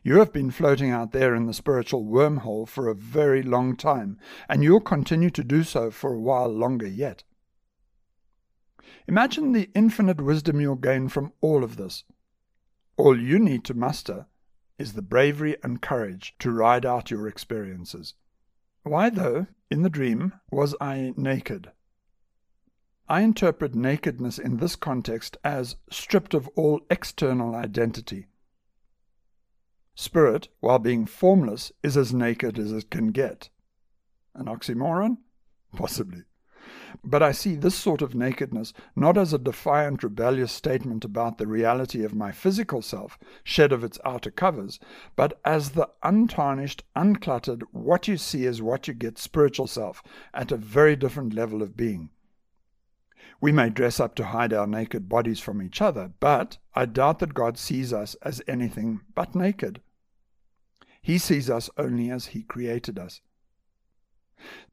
you 0.02 0.18
have 0.18 0.32
been 0.32 0.50
floating 0.50 0.90
out 0.90 1.12
there 1.12 1.35
in 1.35 1.47
the 1.47 1.54
spiritual 1.54 2.04
wormhole 2.04 2.66
for 2.68 2.88
a 2.88 2.94
very 2.94 3.42
long 3.42 3.76
time, 3.76 4.18
and 4.49 4.62
you'll 4.62 4.80
continue 4.80 5.30
to 5.30 5.44
do 5.44 5.62
so 5.62 5.90
for 5.90 6.12
a 6.14 6.20
while 6.20 6.49
longer 6.49 6.87
yet. 6.87 7.25
Imagine 9.06 9.52
the 9.52 9.70
infinite 9.75 10.21
wisdom 10.21 10.60
you'll 10.60 10.76
gain 10.76 11.08
from 11.08 11.32
all 11.41 11.64
of 11.64 11.76
this. 11.76 12.04
All 12.97 13.19
you 13.19 13.38
need 13.38 13.64
to 13.64 13.75
muster 13.75 14.26
is 14.78 14.93
the 14.93 15.02
bravery 15.02 15.56
and 15.62 15.82
courage 15.82 16.34
to 16.38 16.50
ride 16.50 16.86
out 16.86 17.10
your 17.10 17.26
experiences. 17.26 18.14
Why, 18.82 19.10
though, 19.10 19.47
in 19.71 19.82
the 19.82 19.91
dream, 19.91 20.34
was 20.50 20.75
I 20.80 21.12
naked? 21.17 21.73
I 23.08 23.23
interpret 23.23 23.75
nakedness 23.75 24.38
in 24.38 24.58
this 24.58 24.76
context 24.76 25.36
as 25.43 25.76
stripped 25.91 26.34
of 26.34 26.49
all 26.56 26.80
external 26.91 27.54
identity. 27.54 28.26
Spirit, 30.00 30.47
while 30.61 30.78
being 30.78 31.06
formless, 31.06 31.73
is 31.82 31.97
as 31.97 32.15
naked 32.15 32.56
as 32.56 32.71
it 32.71 32.89
can 32.89 33.08
get. 33.08 33.49
An 34.32 34.47
oxymoron? 34.47 35.17
Possibly. 35.75 36.23
But 37.02 37.21
I 37.21 37.32
see 37.32 37.56
this 37.56 37.75
sort 37.75 38.00
of 38.00 38.15
nakedness 38.15 38.73
not 38.95 39.19
as 39.19 39.32
a 39.32 39.39
defiant, 39.39 40.04
rebellious 40.04 40.52
statement 40.52 41.04
about 41.04 41.39
the 41.39 41.49
reality 41.49 42.04
of 42.04 42.15
my 42.15 42.30
physical 42.30 42.80
self, 42.80 43.19
shed 43.43 43.73
of 43.73 43.82
its 43.82 43.99
outer 44.04 44.30
covers, 44.30 44.78
but 45.17 45.41
as 45.45 45.71
the 45.71 45.89
untarnished, 46.04 46.84
uncluttered, 46.95 47.65
what 47.73 48.06
you 48.06 48.17
see 48.17 48.45
is 48.45 48.63
what 48.63 48.87
you 48.87 48.95
get 48.95 49.19
spiritual 49.19 49.67
self 49.67 50.00
at 50.32 50.52
a 50.52 50.56
very 50.56 50.95
different 50.95 51.34
level 51.34 51.61
of 51.61 51.76
being. 51.76 52.11
We 53.41 53.50
may 53.50 53.69
dress 53.69 53.99
up 53.99 54.15
to 54.15 54.26
hide 54.26 54.52
our 54.52 54.69
naked 54.69 55.08
bodies 55.08 55.41
from 55.41 55.61
each 55.61 55.82
other, 55.82 56.13
but 56.21 56.58
I 56.76 56.87
doubt 56.87 57.19
that 57.19 57.34
God 57.34 57.58
sees 57.58 57.93
us 57.93 58.15
as 58.23 58.41
anything 58.47 59.00
but 59.17 59.34
naked. 59.34 59.80
He 61.00 61.19
sees 61.19 61.49
us 61.49 61.71
only 61.76 62.11
as 62.11 62.26
He 62.26 62.43
created 62.43 62.99
us. 62.99 63.21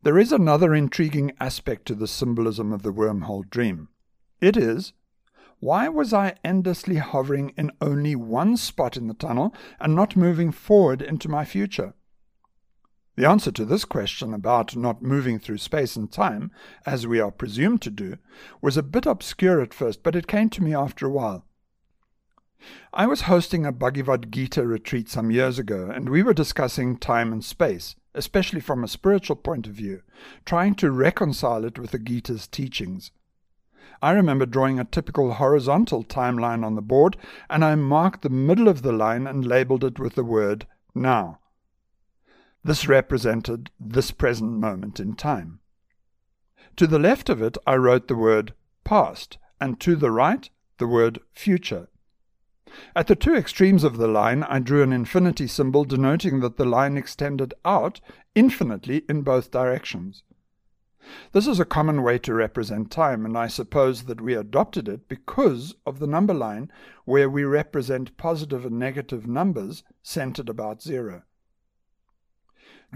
There 0.04 0.20
is 0.20 0.32
another 0.32 0.76
intriguing 0.76 1.32
aspect 1.40 1.86
to 1.88 1.96
the 1.96 2.08
symbolism 2.08 2.72
of 2.72 2.84
the 2.84 2.94
wormhole 2.94 3.50
dream. 3.50 3.90
It 4.40 4.56
is, 4.56 4.94
why 5.60 5.88
was 5.88 6.14
I 6.14 6.36
endlessly 6.44 6.98
hovering 6.98 7.54
in 7.58 7.72
only 7.82 8.16
one 8.16 8.58
spot 8.58 8.98
in 8.98 9.08
the 9.08 9.14
tunnel 9.14 9.56
and 9.80 9.96
not 9.96 10.16
moving 10.16 10.52
forward 10.52 11.02
into 11.02 11.30
my 11.30 11.46
future? 11.46 11.94
The 13.16 13.28
answer 13.28 13.52
to 13.54 13.66
this 13.66 13.86
question 13.86 14.34
about 14.34 14.76
not 14.76 15.02
moving 15.02 15.40
through 15.40 15.60
space 15.60 15.96
and 15.96 16.12
time, 16.12 16.52
as 16.86 17.08
we 17.08 17.22
are 17.22 17.32
presumed 17.32 17.82
to 17.84 17.90
do, 17.90 18.18
was 18.62 18.76
a 18.76 18.84
bit 18.84 19.06
obscure 19.06 19.62
at 19.62 19.74
first, 19.74 20.04
but 20.04 20.16
it 20.16 20.28
came 20.28 20.50
to 20.50 20.64
me 20.64 20.76
after 20.76 21.08
a 21.08 21.12
while. 21.12 21.46
I 22.94 23.08
was 23.08 23.22
hosting 23.22 23.66
a 23.66 23.72
Bhagavad 23.72 24.32
Gita 24.32 24.66
retreat 24.66 25.10
some 25.10 25.30
years 25.32 25.60
ago, 25.60 25.90
and 25.94 26.10
we 26.10 26.24
were 26.24 26.34
discussing 26.34 26.98
time 26.98 27.32
and 27.32 27.44
space, 27.44 27.96
especially 28.14 28.62
from 28.62 28.84
a 28.84 28.88
spiritual 28.88 29.36
point 29.36 29.68
of 29.68 29.74
view, 29.74 30.02
trying 30.46 30.76
to 30.76 30.92
reconcile 30.92 31.66
it 31.66 31.78
with 31.78 31.92
the 31.92 32.00
Gita's 32.00 32.48
teachings. 32.48 33.12
I 34.02 34.12
remember 34.12 34.46
drawing 34.46 34.80
a 34.80 34.86
typical 34.86 35.34
horizontal 35.34 36.04
timeline 36.04 36.66
on 36.66 36.76
the 36.76 36.82
board, 36.82 37.18
and 37.50 37.64
I 37.64 37.76
marked 37.76 38.22
the 38.22 38.30
middle 38.30 38.68
of 38.68 38.82
the 38.82 38.92
line 38.92 39.28
and 39.28 39.46
labeled 39.46 39.84
it 39.84 40.00
with 40.00 40.16
the 40.16 40.24
word 40.24 40.66
now. 40.94 41.40
This 42.64 42.88
represented 42.88 43.70
this 43.80 44.12
present 44.12 44.54
moment 44.54 45.00
in 45.00 45.16
time. 45.16 45.60
To 46.78 46.88
the 46.88 47.00
left 47.00 47.30
of 47.30 47.42
it, 47.42 47.58
I 47.68 47.76
wrote 47.76 48.08
the 48.08 48.16
word 48.16 48.54
past, 48.84 49.38
and 49.62 49.80
to 49.82 49.96
the 49.96 50.12
right, 50.12 50.50
the 50.78 50.88
word 50.88 51.20
future. 51.32 51.88
At 52.96 53.08
the 53.08 53.16
two 53.16 53.36
extremes 53.36 53.84
of 53.84 53.98
the 53.98 54.08
line, 54.08 54.44
I 54.44 54.60
drew 54.60 54.84
an 54.84 54.94
infinity 54.94 55.48
symbol 55.48 55.86
denoting 55.86 56.40
that 56.42 56.58
the 56.58 56.66
line 56.66 56.98
extended 56.98 57.54
out 57.64 58.02
infinitely 58.36 59.04
in 59.08 59.22
both 59.22 59.52
directions. 59.52 60.24
This 61.34 61.46
is 61.46 61.60
a 61.60 61.66
common 61.66 62.04
way 62.04 62.18
to 62.20 62.34
represent 62.34 62.92
time, 62.92 63.26
and 63.26 63.38
I 63.38 63.48
suppose 63.48 64.04
that 64.04 64.22
we 64.22 64.34
adopted 64.34 64.88
it 64.88 65.08
because 65.08 65.76
of 65.86 66.00
the 66.00 66.08
number 66.08 66.34
line 66.34 66.72
where 67.06 67.30
we 67.30 67.44
represent 67.44 68.18
positive 68.18 68.66
and 68.66 68.80
negative 68.80 69.28
numbers 69.28 69.84
centered 70.02 70.50
about 70.50 70.82
zero. 70.82 71.24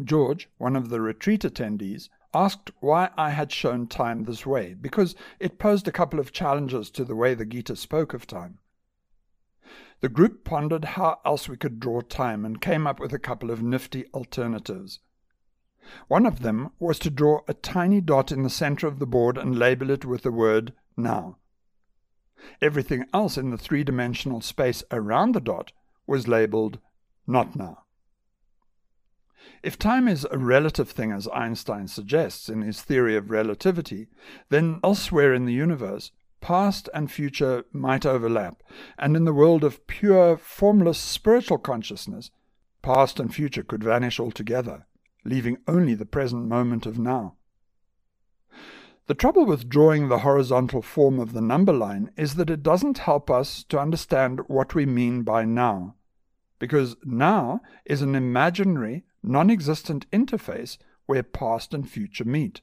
George, 0.04 0.50
one 0.58 0.76
of 0.76 0.90
the 0.90 1.02
retreat 1.02 1.42
attendees, 1.42 2.10
asked 2.34 2.72
why 2.80 3.10
I 3.18 3.32
had 3.32 3.52
shown 3.52 3.88
time 3.88 4.24
this 4.24 4.46
way, 4.46 4.76
because 4.80 5.16
it 5.40 5.60
posed 5.60 5.88
a 5.88 5.92
couple 5.92 6.20
of 6.20 6.32
challenges 6.32 6.90
to 6.92 7.04
the 7.04 7.16
way 7.16 7.34
the 7.34 7.46
Gita 7.46 7.76
spoke 7.76 8.14
of 8.14 8.28
time. 8.28 8.59
The 10.02 10.10
group 10.10 10.46
pondered 10.46 10.86
how 10.86 11.20
else 11.26 11.50
we 11.50 11.58
could 11.58 11.80
draw 11.80 12.02
time 12.02 12.46
and 12.46 12.62
came 12.62 12.88
up 12.88 13.00
with 13.00 13.14
a 13.14 13.20
couple 13.20 13.52
of 13.52 13.62
nifty 13.62 14.06
alternatives. 14.14 15.00
One 16.08 16.26
of 16.26 16.42
them 16.42 16.72
was 16.80 17.00
to 17.00 17.10
draw 17.10 17.42
a 17.48 17.54
tiny 17.54 18.00
dot 18.00 18.32
in 18.32 18.44
the 18.44 18.50
center 18.50 18.88
of 18.88 19.00
the 19.00 19.08
board 19.08 19.38
and 19.38 19.58
label 19.58 19.90
it 19.90 20.06
with 20.06 20.24
the 20.24 20.32
word 20.32 20.74
now. 20.96 21.38
Everything 22.62 23.06
else 23.14 23.38
in 23.38 23.50
the 23.50 23.58
three 23.58 23.84
dimensional 23.84 24.42
space 24.42 24.84
around 24.92 25.34
the 25.34 25.42
dot 25.42 25.72
was 26.08 26.28
labeled 26.28 26.80
not 27.28 27.56
now. 27.56 27.84
If 29.62 29.78
time 29.78 30.08
is 30.08 30.26
a 30.32 30.38
relative 30.38 30.90
thing, 30.90 31.12
as 31.12 31.28
Einstein 31.34 31.88
suggests 31.88 32.48
in 32.48 32.62
his 32.62 32.82
theory 32.82 33.16
of 33.18 33.30
relativity, 33.30 34.08
then 34.50 34.80
elsewhere 34.84 35.34
in 35.34 35.46
the 35.46 35.54
universe, 35.54 36.12
past 36.42 36.90
and 36.94 37.12
future 37.12 37.66
might 37.72 38.06
overlap, 38.06 38.64
and 38.98 39.16
in 39.16 39.26
the 39.26 39.34
world 39.34 39.64
of 39.64 39.86
pure, 39.88 40.38
formless 40.38 40.98
spiritual 40.98 41.58
consciousness, 41.58 42.32
past 42.82 43.20
and 43.20 43.34
future 43.34 43.64
could 43.64 43.84
vanish 43.84 44.20
altogether, 44.20 44.86
leaving 45.26 45.58
only 45.68 45.94
the 45.94 46.06
present 46.06 46.48
moment 46.48 46.86
of 46.86 46.98
now. 46.98 47.36
The 49.08 49.16
trouble 49.16 49.46
with 49.46 49.70
drawing 49.70 50.08
the 50.08 50.20
horizontal 50.20 50.84
form 50.84 51.20
of 51.20 51.34
the 51.34 51.42
number 51.42 51.74
line 51.74 52.12
is 52.16 52.36
that 52.36 52.52
it 52.52 52.62
doesn't 52.62 53.00
help 53.00 53.32
us 53.32 53.64
to 53.70 53.80
understand 53.80 54.42
what 54.48 54.76
we 54.76 54.86
mean 54.86 55.24
by 55.24 55.46
now, 55.46 55.96
because 56.60 56.96
now 57.04 57.62
is 57.86 58.02
an 58.02 58.14
imaginary, 58.14 59.06
non 59.24 59.50
existent 59.50 60.10
interface 60.12 60.78
where 61.08 61.24
past 61.24 61.74
and 61.74 61.90
future 61.90 62.24
meet. 62.24 62.62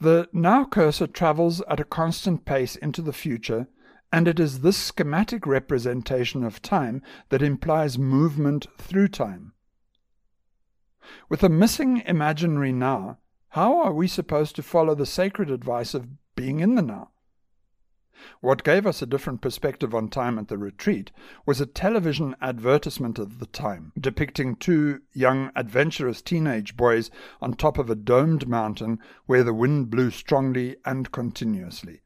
The 0.00 0.28
now 0.32 0.64
cursor 0.64 1.08
travels 1.08 1.60
at 1.62 1.80
a 1.80 1.84
constant 1.84 2.44
pace 2.44 2.76
into 2.76 3.02
the 3.02 3.12
future, 3.12 3.66
and 4.12 4.28
it 4.28 4.38
is 4.38 4.60
this 4.60 4.76
schematic 4.76 5.46
representation 5.46 6.44
of 6.44 6.62
time 6.62 7.02
that 7.30 7.42
implies 7.42 7.98
movement 7.98 8.66
through 8.78 9.08
time. 9.08 9.54
With 11.28 11.42
a 11.42 11.48
missing 11.48 12.02
imaginary 12.06 12.72
now, 12.72 13.18
how 13.50 13.82
are 13.82 13.92
we 13.92 14.06
supposed 14.06 14.54
to 14.56 14.62
follow 14.62 14.94
the 14.94 15.06
sacred 15.06 15.50
advice 15.50 15.94
of 15.94 16.06
being 16.36 16.60
in 16.60 16.74
the 16.74 16.82
now? 16.82 17.10
What 18.40 18.64
gave 18.64 18.86
us 18.86 19.02
a 19.02 19.06
different 19.06 19.40
perspective 19.40 19.94
on 19.94 20.08
time 20.08 20.38
at 20.38 20.48
the 20.48 20.58
retreat 20.58 21.10
was 21.46 21.60
a 21.60 21.66
television 21.66 22.34
advertisement 22.40 23.18
of 23.18 23.38
the 23.38 23.46
time, 23.46 23.92
depicting 23.98 24.56
two 24.56 25.02
young, 25.12 25.50
adventurous 25.54 26.22
teenage 26.22 26.76
boys 26.76 27.10
on 27.40 27.54
top 27.54 27.78
of 27.78 27.90
a 27.90 27.94
domed 27.94 28.48
mountain 28.48 28.98
where 29.26 29.44
the 29.44 29.54
wind 29.54 29.90
blew 29.90 30.10
strongly 30.10 30.76
and 30.84 31.12
continuously. 31.12 32.02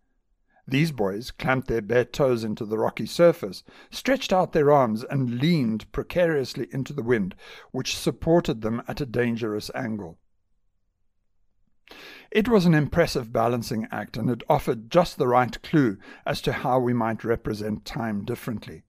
These 0.67 0.93
boys 0.93 1.33
clamped 1.33 1.67
their 1.67 1.83
bare 1.83 2.05
toes 2.05 2.45
into 2.45 2.65
the 2.65 2.79
rocky 2.79 3.07
surface, 3.07 3.65
stretched 3.91 4.33
out 4.33 4.53
their 4.53 4.71
arms, 4.71 5.05
and 5.05 5.41
leaned 5.41 5.91
precariously 5.93 6.69
into 6.71 6.93
the 6.93 7.03
wind, 7.03 7.35
which 7.73 7.97
supported 7.97 8.63
them 8.63 8.83
at 8.87 9.01
a 9.01 9.07
dangerous 9.07 9.71
angle. 9.75 10.19
It 12.33 12.49
was 12.49 12.65
an 12.65 12.73
impressive 12.73 13.31
balancing 13.31 13.87
act, 13.91 14.17
and 14.17 14.31
it 14.31 14.43
offered 14.49 14.91
just 14.91 15.19
the 15.19 15.29
right 15.29 15.63
clue 15.63 15.99
as 16.25 16.41
to 16.43 16.53
how 16.53 16.79
we 16.79 16.95
might 16.95 17.25
represent 17.25 17.85
time 17.85 18.25
differently. 18.25 18.85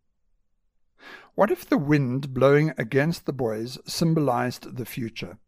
What 1.36 1.52
if 1.52 1.68
the 1.68 1.78
wind 1.78 2.34
blowing 2.34 2.74
against 2.78 3.26
the 3.26 3.34
boys 3.34 3.78
symbolized 3.86 4.78
the 4.78 4.86
future? 4.86 5.40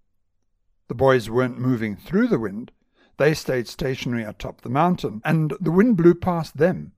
The 0.90 0.96
boys 0.96 1.30
weren't 1.30 1.58
moving 1.58 1.96
through 1.96 2.28
the 2.28 2.40
wind, 2.40 2.74
they 3.16 3.34
stayed 3.34 3.70
stationary 3.70 4.24
atop 4.24 4.60
the 4.60 4.70
mountain, 4.70 5.22
and 5.24 5.54
the 5.62 5.72
wind 5.72 5.96
blew 5.96 6.16
past 6.16 6.58
them. 6.58 6.92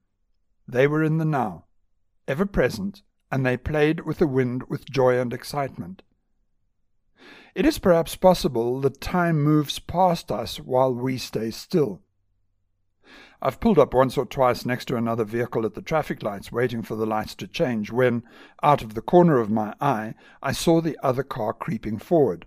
They 0.68 0.88
were 0.88 1.04
in 1.04 1.20
the 1.20 1.26
now, 1.26 1.66
ever 2.28 2.48
present, 2.48 3.04
and 3.32 3.46
they 3.46 3.56
played 3.56 4.00
with 4.00 4.18
the 4.18 4.26
wind 4.26 4.64
with 4.68 4.90
joy 4.90 5.20
and 5.20 5.32
excitement. 5.32 6.02
It 7.58 7.66
is 7.66 7.80
perhaps 7.80 8.16
possible 8.16 8.80
that 8.82 9.02
time 9.02 9.42
moves 9.42 9.80
past 9.80 10.32
us 10.32 10.58
while 10.58 10.94
we 10.94 11.18
stay 11.18 11.50
still. 11.50 12.04
I've 13.42 13.60
pulled 13.60 13.80
up 13.80 13.96
once 13.96 14.16
or 14.16 14.28
twice 14.28 14.64
next 14.64 14.86
to 14.90 14.96
another 14.96 15.24
vehicle 15.24 15.66
at 15.66 15.74
the 15.74 15.82
traffic 15.82 16.22
lights, 16.22 16.52
waiting 16.52 16.84
for 16.84 16.96
the 16.96 17.08
lights 17.08 17.34
to 17.34 17.48
change, 17.48 17.92
when, 17.92 18.22
out 18.62 18.84
of 18.84 18.94
the 18.94 19.02
corner 19.02 19.40
of 19.40 19.50
my 19.50 19.74
eye, 19.82 20.14
I 20.40 20.52
saw 20.52 20.82
the 20.82 21.00
other 21.02 21.24
car 21.24 21.52
creeping 21.52 21.98
forward. 21.98 22.46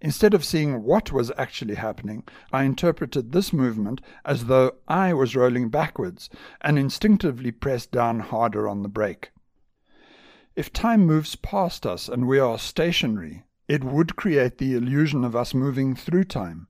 Instead 0.00 0.34
of 0.34 0.44
seeing 0.44 0.82
what 0.82 1.12
was 1.12 1.30
actually 1.38 1.76
happening, 1.76 2.24
I 2.52 2.64
interpreted 2.64 3.30
this 3.30 3.52
movement 3.52 4.00
as 4.24 4.46
though 4.46 4.72
I 4.88 5.12
was 5.12 5.36
rolling 5.36 5.68
backwards 5.68 6.28
and 6.60 6.76
instinctively 6.76 7.52
pressed 7.52 7.92
down 7.92 8.18
harder 8.18 8.66
on 8.66 8.82
the 8.82 8.88
brake. 8.88 9.30
If 10.56 10.72
time 10.72 11.06
moves 11.06 11.36
past 11.36 11.86
us 11.86 12.08
and 12.08 12.26
we 12.26 12.40
are 12.40 12.58
stationary, 12.58 13.44
it 13.68 13.84
would 13.84 14.16
create 14.16 14.58
the 14.58 14.74
illusion 14.74 15.24
of 15.24 15.36
us 15.36 15.52
moving 15.52 15.94
through 15.94 16.24
time, 16.24 16.68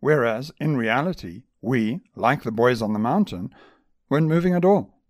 whereas, 0.00 0.50
in 0.58 0.76
reality, 0.76 1.42
we, 1.60 2.00
like 2.16 2.42
the 2.42 2.50
boys 2.50 2.80
on 2.80 2.92
the 2.94 2.98
mountain, 2.98 3.54
weren't 4.08 4.26
moving 4.26 4.54
at 4.54 4.64
all. 4.64 5.02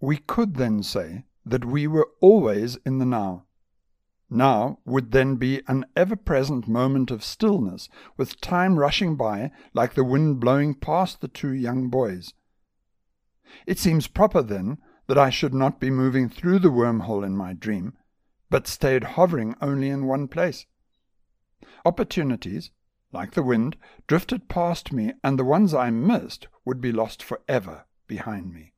We 0.00 0.18
could 0.18 0.56
then 0.56 0.82
say 0.82 1.24
that 1.46 1.64
we 1.64 1.86
were 1.86 2.08
always 2.20 2.76
in 2.84 2.98
the 2.98 3.06
now, 3.06 3.46
now 4.28 4.80
would 4.84 5.12
then 5.12 5.36
be 5.36 5.62
an 5.68 5.84
ever 5.94 6.16
present 6.16 6.66
moment 6.66 7.10
of 7.10 7.22
stillness, 7.22 7.88
with 8.16 8.40
time 8.40 8.78
rushing 8.78 9.16
by 9.16 9.52
like 9.72 9.94
the 9.94 10.04
wind 10.04 10.40
blowing 10.40 10.74
past 10.74 11.20
the 11.20 11.28
two 11.28 11.52
young 11.52 11.88
boys. 11.88 12.34
It 13.66 13.78
seems 13.78 14.08
proper, 14.08 14.42
then, 14.42 14.78
that 15.06 15.18
I 15.18 15.30
should 15.30 15.54
not 15.54 15.78
be 15.78 15.90
moving 15.90 16.28
through 16.28 16.58
the 16.58 16.70
wormhole 16.70 17.24
in 17.24 17.36
my 17.36 17.52
dream, 17.52 17.92
but 18.54 18.68
stayed 18.68 19.02
hovering 19.02 19.56
only 19.60 19.88
in 19.88 20.06
one 20.06 20.28
place. 20.28 20.64
Opportunities, 21.84 22.70
like 23.10 23.32
the 23.32 23.42
wind, 23.42 23.76
drifted 24.06 24.48
past 24.48 24.92
me, 24.92 25.12
and 25.24 25.36
the 25.36 25.44
ones 25.44 25.74
I 25.74 25.90
missed 25.90 26.46
would 26.64 26.80
be 26.80 26.92
lost 26.92 27.20
forever 27.20 27.86
behind 28.06 28.54
me. 28.54 28.72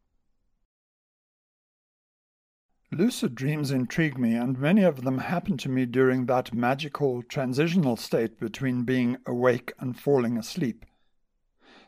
Lucid 2.91 3.35
dreams 3.35 3.71
intrigue 3.71 4.17
me, 4.17 4.35
and 4.35 4.59
many 4.59 4.83
of 4.83 5.03
them 5.03 5.19
happen 5.19 5.59
to 5.59 5.69
me 5.69 5.85
during 5.85 6.25
that 6.25 6.55
magical 6.55 7.23
transitional 7.23 7.99
state 7.99 8.41
between 8.41 8.85
being 8.85 9.19
awake 9.27 9.75
and 9.79 10.01
falling 10.01 10.39
asleep. 10.39 10.87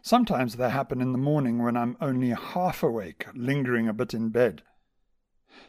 Sometimes 0.03 0.57
they 0.57 0.69
happen 0.69 1.01
in 1.01 1.13
the 1.13 1.17
morning 1.17 1.63
when 1.63 1.75
I'm 1.75 1.97
only 2.03 2.33
half 2.33 2.83
awake, 2.83 3.25
lingering 3.33 3.89
a 3.89 3.95
bit 3.95 4.13
in 4.13 4.29
bed. 4.29 4.61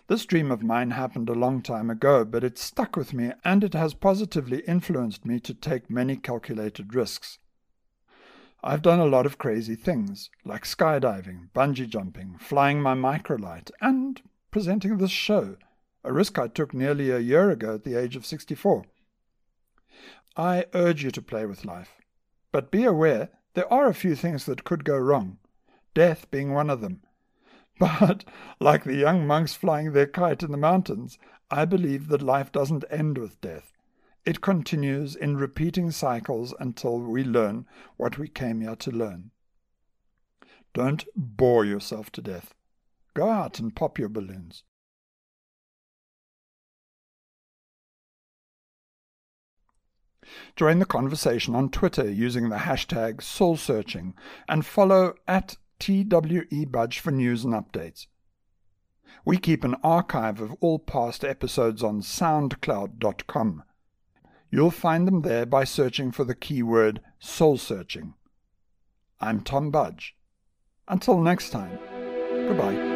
This 0.07 0.25
dream 0.25 0.51
of 0.51 0.63
mine 0.63 0.91
happened 0.91 1.29
a 1.29 1.33
long 1.33 1.61
time 1.61 1.89
ago, 1.89 2.25
but 2.25 2.43
it 2.43 2.57
stuck 2.57 2.95
with 2.95 3.13
me 3.13 3.31
and 3.43 3.63
it 3.63 3.73
has 3.73 3.93
positively 3.93 4.59
influenced 4.67 5.25
me 5.25 5.39
to 5.41 5.53
take 5.53 5.89
many 5.89 6.15
calculated 6.15 6.95
risks. 6.95 7.39
I've 8.63 8.81
done 8.81 8.99
a 8.99 9.05
lot 9.05 9.25
of 9.25 9.37
crazy 9.37 9.75
things, 9.75 10.29
like 10.43 10.63
skydiving, 10.63 11.49
bungee 11.55 11.87
jumping, 11.87 12.37
flying 12.39 12.81
my 12.81 12.93
microlight, 12.93 13.71
and 13.79 14.21
presenting 14.51 14.97
this 14.97 15.11
show, 15.11 15.55
a 16.03 16.11
risk 16.11 16.37
I 16.37 16.47
took 16.47 16.73
nearly 16.73 17.09
a 17.09 17.19
year 17.19 17.51
ago 17.51 17.75
at 17.75 17.83
the 17.83 17.95
age 17.95 18.15
of 18.15 18.25
64. 18.25 18.83
I 20.35 20.65
urge 20.73 21.03
you 21.03 21.11
to 21.11 21.21
play 21.21 21.45
with 21.45 21.65
life, 21.65 22.01
but 22.51 22.71
be 22.71 22.83
aware 22.83 23.29
there 23.53 23.71
are 23.71 23.87
a 23.87 23.93
few 23.93 24.15
things 24.15 24.45
that 24.45 24.63
could 24.63 24.83
go 24.83 24.97
wrong, 24.97 25.37
death 25.93 26.29
being 26.29 26.53
one 26.53 26.69
of 26.69 26.81
them. 26.81 27.01
But, 27.79 28.25
like 28.59 28.83
the 28.83 28.95
young 28.95 29.25
monks 29.25 29.53
flying 29.53 29.93
their 29.93 30.05
kite 30.05 30.43
in 30.43 30.51
the 30.51 30.57
mountains, 30.57 31.17
I 31.49 31.63
believe 31.63 32.09
that 32.09 32.21
life 32.21 32.51
doesn't 32.51 32.83
end 32.91 33.17
with 33.17 33.39
death. 33.39 33.71
It 34.25 34.41
continues 34.41 35.15
in 35.15 35.37
repeating 35.37 35.89
cycles 35.91 36.53
until 36.59 36.99
we 36.99 37.23
learn 37.23 37.65
what 37.95 38.17
we 38.17 38.27
came 38.27 38.59
here 38.61 38.75
to 38.75 38.91
learn. 38.91 39.31
Don't 40.73 41.05
bore 41.15 41.63
yourself 41.65 42.11
to 42.11 42.21
death. 42.21 42.53
Go 43.15 43.29
out 43.29 43.59
and 43.59 43.75
pop 43.75 43.97
your 43.97 44.09
balloons. 44.09 44.63
Join 50.55 50.79
the 50.79 50.85
conversation 50.85 51.55
on 51.55 51.69
Twitter 51.69 52.07
using 52.07 52.49
the 52.49 52.57
hashtag 52.57 53.17
soulsearching 53.17 54.13
and 54.47 54.65
follow 54.65 55.15
at 55.27 55.55
TWEBudge 55.79 56.99
for 56.99 57.11
news 57.11 57.43
and 57.43 57.53
updates. 57.53 58.07
We 59.25 59.37
keep 59.37 59.63
an 59.63 59.75
archive 59.83 60.39
of 60.41 60.55
all 60.59 60.79
past 60.79 61.23
episodes 61.23 61.83
on 61.83 62.01
soundcloud.com. 62.01 63.63
You'll 64.51 64.71
find 64.71 65.07
them 65.07 65.21
there 65.21 65.45
by 65.45 65.63
searching 65.63 66.11
for 66.11 66.23
the 66.23 66.35
keyword 66.35 67.01
soul 67.19 67.57
searching. 67.57 68.15
I'm 69.19 69.41
Tom 69.41 69.69
Budge. 69.69 70.15
Until 70.87 71.19
next 71.19 71.51
time, 71.51 71.77
goodbye. 72.47 72.88